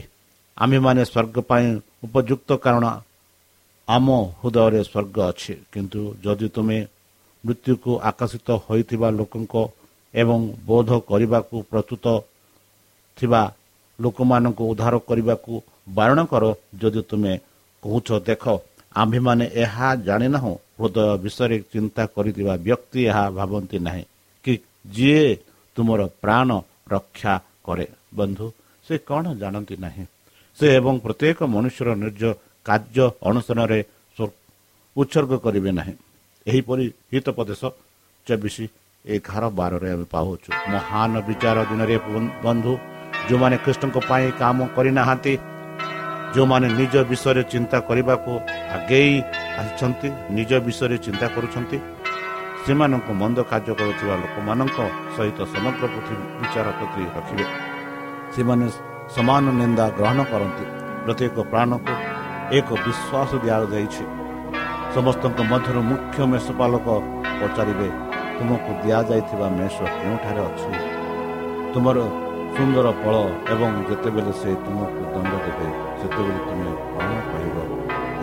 ଆମ୍ଭେମାନେ 0.56 1.02
ସ୍ୱର୍ଗ 1.10 1.36
ପାଇଁ 1.50 1.66
ଉପଯୁକ୍ତ 2.06 2.48
କାରଣ 2.64 2.84
ଆମ 3.88 4.06
ହୃଦୟରେ 4.40 4.80
ସ୍ୱର୍ଗ 4.90 5.16
ଅଛି। 5.30 5.54
କିନ୍ତୁ 5.72 6.00
ଯଦି 6.24 6.48
ତୁମେ 6.54 6.78
ମୃତ୍ୟୁକୁ 7.44 7.90
ଆକର୍ଷିତ 8.10 8.48
ହୋଇଥିବା 8.64 9.08
ଲୋକଙ୍କ 9.18 9.54
ଏବଂ 10.14 10.40
ବୋଧ 10.66 10.90
କରିବାକୁ 11.10 11.56
ପ୍ରସ୍ତୁତ 11.70 12.06
ଥିବା 13.18 13.42
ଲୋକମାନଙ୍କୁ 13.98 14.62
ଉଦ୍ଧାର 14.72 14.94
କରିବାକୁ 15.08 15.52
ବାରଣ 15.88 16.18
କର 16.30 16.44
ଯଦି 16.80 17.02
ତୁମେ 17.10 17.32
କହୁଛ 17.82 18.08
ଦେଖ 18.28 18.44
ଆମ୍ଭେମାନେ 18.96 19.44
ଏହା 19.64 19.88
ଜାଣିନାହୁଁ 20.06 20.54
ହୃଦୟ 20.78 20.98
ବିଷୟରେ 21.24 21.56
ଚିନ୍ତା 21.72 22.02
କରିଥିବା 22.14 22.54
ବ୍ୟକ୍ତି 22.66 23.00
ଏହା 23.10 23.24
ଭାବନ୍ତି 23.38 23.78
ନାହିଁ 23.86 24.04
କି 24.44 24.52
ଯିଏ 24.94 25.26
ତୁମର 25.76 26.00
ପ୍ରାଣ 26.22 26.48
ରକ୍ଷା 26.94 27.34
କରେ। 27.66 27.86
ବନ୍ଧୁ 28.18 28.46
ସେ 28.86 28.94
କ'ଣ 29.08 29.24
ଜାଣନ୍ତି 29.42 29.74
ନାହିଁ? 29.84 30.04
ସେ 30.58 30.66
ଏବଂ 30.78 30.94
ପ୍ରତ୍ୟେକ 31.04 31.38
ମନୁଷ୍ୟର 31.54 31.88
ନିଜ 32.04 32.22
କାର୍ଯ୍ୟ 32.68 33.04
ଅନୁଷ୍ଠାନରେ 33.28 33.78
ଉତ୍ସର୍ଗ 34.96 35.32
କରିବେ 35.44 35.70
ନାହିଁ। 35.78 35.94
ଏହିପରି 36.46 36.84
ହିତୋପଦେଶ 37.12 37.62
ଚବିଶ 38.26 38.56
ଏଗାର 39.04 39.44
ବାରରେ 39.58 39.88
ଆମେ 39.94 40.06
ପାଉଛୁ 40.14 40.48
ମହାନ 40.72 41.12
ବିଚାର 41.28 41.58
ଦିନରେ 41.70 41.96
ବନ୍ଧୁ 42.44 42.72
ଯେଉଁମାନେ 43.28 43.56
କୃଷ୍ଣଙ୍କ 43.64 43.96
ପାଇଁ 44.10 44.28
କାମ 44.42 44.58
କରିନାହାନ୍ତି 44.76 45.34
ଯେଉଁମାନେ 46.34 46.66
ନିଜ 46.80 46.94
ବିଷୟରେ 47.10 47.42
ଚିନ୍ତା 47.52 47.78
କରିବାକୁ 47.88 48.32
ଆଗେଇ 48.76 49.12
ଆସିଛନ୍ତି 49.60 50.08
ନିଜ 50.36 50.50
ବିଷୟରେ 50.66 50.96
ଚିନ୍ତା 51.06 51.26
କରୁଛନ୍ତି 51.34 51.78
ସେମାନଙ୍କୁ 52.64 53.12
ମନ୍ଦ 53.22 53.38
କାର୍ଯ୍ୟ 53.50 53.72
କରୁଥିବା 53.78 54.14
ଲୋକମାନଙ୍କ 54.22 54.78
ସହିତ 55.16 55.38
ସମଗ୍ର 55.54 55.84
ପୃଥିବୀ 55.94 56.24
ବିଚାର 56.40 56.66
ପ୍ରତି 56.78 57.02
ରଖିବେ। 57.16 57.44
ସେମାନେ 58.34 58.66
ସମାନ 59.14 59.44
ନିନ୍ଦା 59.60 59.84
ଗ୍ରହଣ 59.98 60.18
କରନ୍ତି। 60.32 60.64
ପ୍ରତ୍ୟେକ 61.04 61.36
ପ୍ରାଣକୁ 61.50 61.92
ଏକ 62.46 62.68
ବିଶ୍ୱାସ 62.86 63.30
ଦିଆଯାଇଛି 63.42 64.04
ସମସ୍ତଙ୍କ 64.94 65.38
ମଧ୍ୟରୁ 65.50 65.80
ମୁଖ୍ୟ 65.90 66.18
ମେଷପାଲକ 66.32 66.86
ପଚାରିବେ 67.40 67.88
ତୁମକୁ 68.36 68.70
ଦିଆଯାଇଥିବା 68.82 69.46
ମେଷ 69.58 69.76
କେଉଁଠାରେ 69.96 70.42
ଅଛି? 70.48 70.72
ତୁମର 71.72 71.98
ସୁନ୍ଦର 72.54 72.86
ଫଳ 73.02 73.14
ଏବଂ 73.52 73.70
ଯେତେବେଳେ 73.88 74.32
ସେ 74.40 74.50
ତୁମକୁ 74.64 75.02
ଦଣ୍ଡ 75.14 75.32
ଦେବେ 75.44 75.68
ସେତେବେଳେ 76.00 76.40
ତୁମେ 76.46 76.70
କ'ଣ 76.94 77.08
କହିବ? 77.30 77.56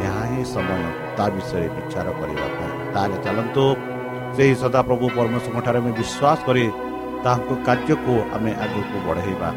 ଏହା 0.04 0.24
ହିଁ 0.32 0.44
ସମୟ 0.54 0.82
ତା 1.18 1.26
ବିଷୟରେ 1.36 1.68
ବିଚାର 1.76 2.08
କରିବା 2.20 2.48
ପାଇଁ। 2.56 2.74
ତାହେଲେ 2.94 3.18
ଚାଲନ୍ତୁ 3.26 3.66
ସେହି 4.36 4.54
ସଦାପ୍ରଭୁ 4.64 5.06
ପରମେଶ୍ୱରଙ୍କଠାରେ 5.18 5.80
ଆମେ 5.84 5.92
ବିଶ୍ୱାସ 6.00 6.40
କରି 6.48 6.66
ତାହାଙ୍କ 7.24 7.52
କାର୍ଯ୍ୟକୁ 7.68 8.14
ଆମେ 8.36 8.52
ଆଗକୁ 8.64 8.98
ବଢ଼େଇବା। 9.08 9.50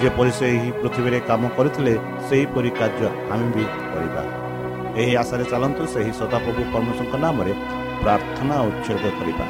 ଯେପରି 0.00 0.32
ସେ 0.38 0.46
ଏହି 0.54 0.70
ପୃଥିବୀରେ 0.80 1.18
କାମ 1.28 1.42
କରିଥିଲେ 1.56 1.94
ସେହିପରି 2.28 2.70
କାର୍ଯ୍ୟ 2.78 3.08
ଆମେ 3.32 3.46
ବି 3.54 3.64
କରିବା। 3.92 4.22
ଏହି 5.00 5.12
ଆଶାରେ 5.22 5.44
ଚାଲନ୍ତୁ 5.52 5.82
ସେହି 5.94 6.12
ସଦାପ୍ରଭୁ 6.20 6.62
ପରମେଶ୍ୱରଙ୍କ 6.72 7.14
ନାମରେ 7.24 7.52
ପ୍ରାର୍ଥନା 8.02 8.56
ଉତ୍ସର୍ଗ 8.68 9.04
କରିବା। 9.18 9.46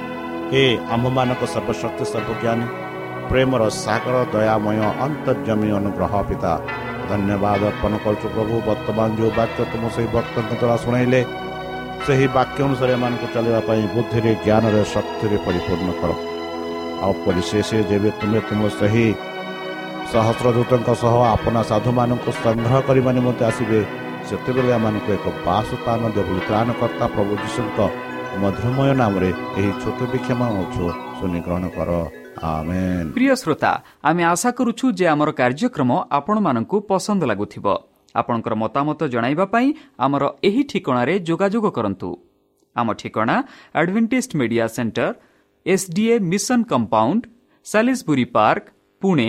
ହେ 0.50 0.62
ଆମ୍ଭମାନଙ୍କ 0.94 1.42
ସର୍ବଶକ୍ତି 1.54 2.04
ସର୍ବଜ୍ଞାନୀ 2.12 2.66
ପ୍ରେମର 3.30 3.62
ସାଗର 3.84 4.16
ଦୟାମୟ 4.34 4.78
ଅନ୍ତର୍ଜମୀ 5.06 5.68
ଅନୁଗ୍ରହ 5.78 6.12
ପିତା 6.28 6.52
ଧନ୍ୟବାଦ 7.10 7.60
ଅର୍ପଣ 7.70 7.92
କରୁଛୁ 8.04 8.26
ପ୍ରଭୁ 8.34 8.54
ବର୍ତ୍ତମାନ 8.68 9.08
ଯେଉଁ 9.18 9.30
ବାକ୍ୟ 9.38 9.60
ତୁମ 9.72 9.84
ସେହି 9.94 10.08
ଭକ୍ତଙ୍କ 10.16 10.52
ଦ୍ୱାରା 10.60 10.76
ଶୁଣାଇଲେ 10.84 11.20
ସେହି 12.06 12.26
ବାକ୍ୟ 12.36 12.58
ଅନୁସାରେ 12.66 12.92
ଏମାନଙ୍କୁ 12.96 13.26
ଚାଲିବା 13.34 13.60
ପାଇଁ 13.68 13.82
ବୁଦ୍ଧିରେ 13.94 14.32
ଜ୍ଞାନରେ 14.44 14.82
ଶକ୍ତିରେ 14.94 15.36
ପରିପୂର୍ଣ୍ଣ 15.46 15.90
କର। 16.00 16.10
ଆଉ 17.04 17.12
ପରିଶେଷ 17.24 17.68
ଯେବେ 17.90 18.10
ତୁମେ 18.20 18.38
ତୁମ 18.48 18.60
ସେହି 18.78 19.06
ସହସ୍ରଦୂତଙ୍କ 20.14 20.90
ସହ 21.02 21.14
ଆପଣା 21.34 21.60
ସାଧୁମାନଙ୍କୁ 21.70 22.30
ସଂଗ୍ରହ 22.44 22.74
ଆମେ 34.08 34.22
ଆଶା 34.32 34.50
କରୁଛୁ 34.58 34.86
ଯେ 34.98 35.06
ଆମର 35.14 35.30
କାର୍ଯ୍ୟକ୍ରମ 35.40 35.90
ଆପଣମାନଙ୍କୁ 36.18 36.76
ପସନ୍ଦ 36.90 37.22
ଲାଗୁଥିବ। 37.30 37.66
ଆପଣଙ୍କର 38.14 38.54
ମତାମତ 38.62 39.00
ଜଣାଇବା 39.14 39.46
ପାଇଁ 39.54 39.68
ଆମର 40.04 40.22
ଏହି 40.48 40.62
ଠିକଣାରେ 40.70 41.14
ଯୋଗାଯୋଗ 41.28 41.66
କରନ୍ତୁ। 41.76 42.08
ଆମ 42.76 42.88
ଠିକଣା 43.00 43.36
Adventist 43.80 44.30
media 44.40 44.64
centre 44.76 45.06
SDA 45.66 46.14
mission 46.30 46.60
compound 46.70 47.22
Salisbury 47.66 48.26
park 48.36 48.64
Pune 49.02 49.28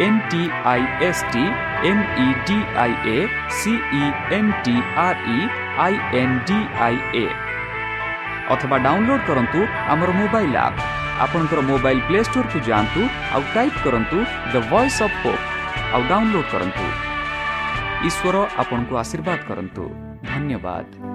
V E 0.00 0.06
N 0.06 0.20
T 0.30 0.42
I 0.64 0.82
S 1.02 1.22
T 1.32 1.42
M 1.88 2.02
E 2.18 2.26
D 2.46 2.58
I 2.76 2.92
A 3.06 3.26
C E 3.50 4.02
N 4.32 4.52
T 4.64 4.74
R 4.96 5.18
E 5.28 5.38
I 5.78 5.94
N 6.20 6.36
D 6.46 6.58
I 6.80 6.96
A 7.16 7.26
ଅଥବା 8.50 8.76
download 8.78 9.26
କରନ୍ତୁ 9.26 9.60
ଆମର 9.88 10.10
mobile 10.12 10.56
app 10.56 10.80
ଆପଣଙ୍କର 11.20 11.60
mobile 11.70 12.00
play 12.00 12.20
ଷ୍ଟୋରକୁ 12.24 12.58
ଯାଆନ୍ତୁ 12.68 13.00
ଆଉ 13.32 13.42
type 13.54 13.78
କରନ୍ତୁ 13.84 14.18
the 14.52 14.54
voice 14.70 15.02
of 15.02 15.16
hope 15.24 15.44
ଆଉ 15.94 16.02
download 16.08 16.50
କରନ୍ତୁ 16.52 16.84
ଈଶ୍ୱର 18.08 18.36
ଆପଣଙ୍କୁ 18.58 18.94
ଆଶୀର୍ବାଦ 18.96 19.38
କରନ୍ତୁ 19.48 19.82
ଧନ୍ୟବାଦ 20.24 21.09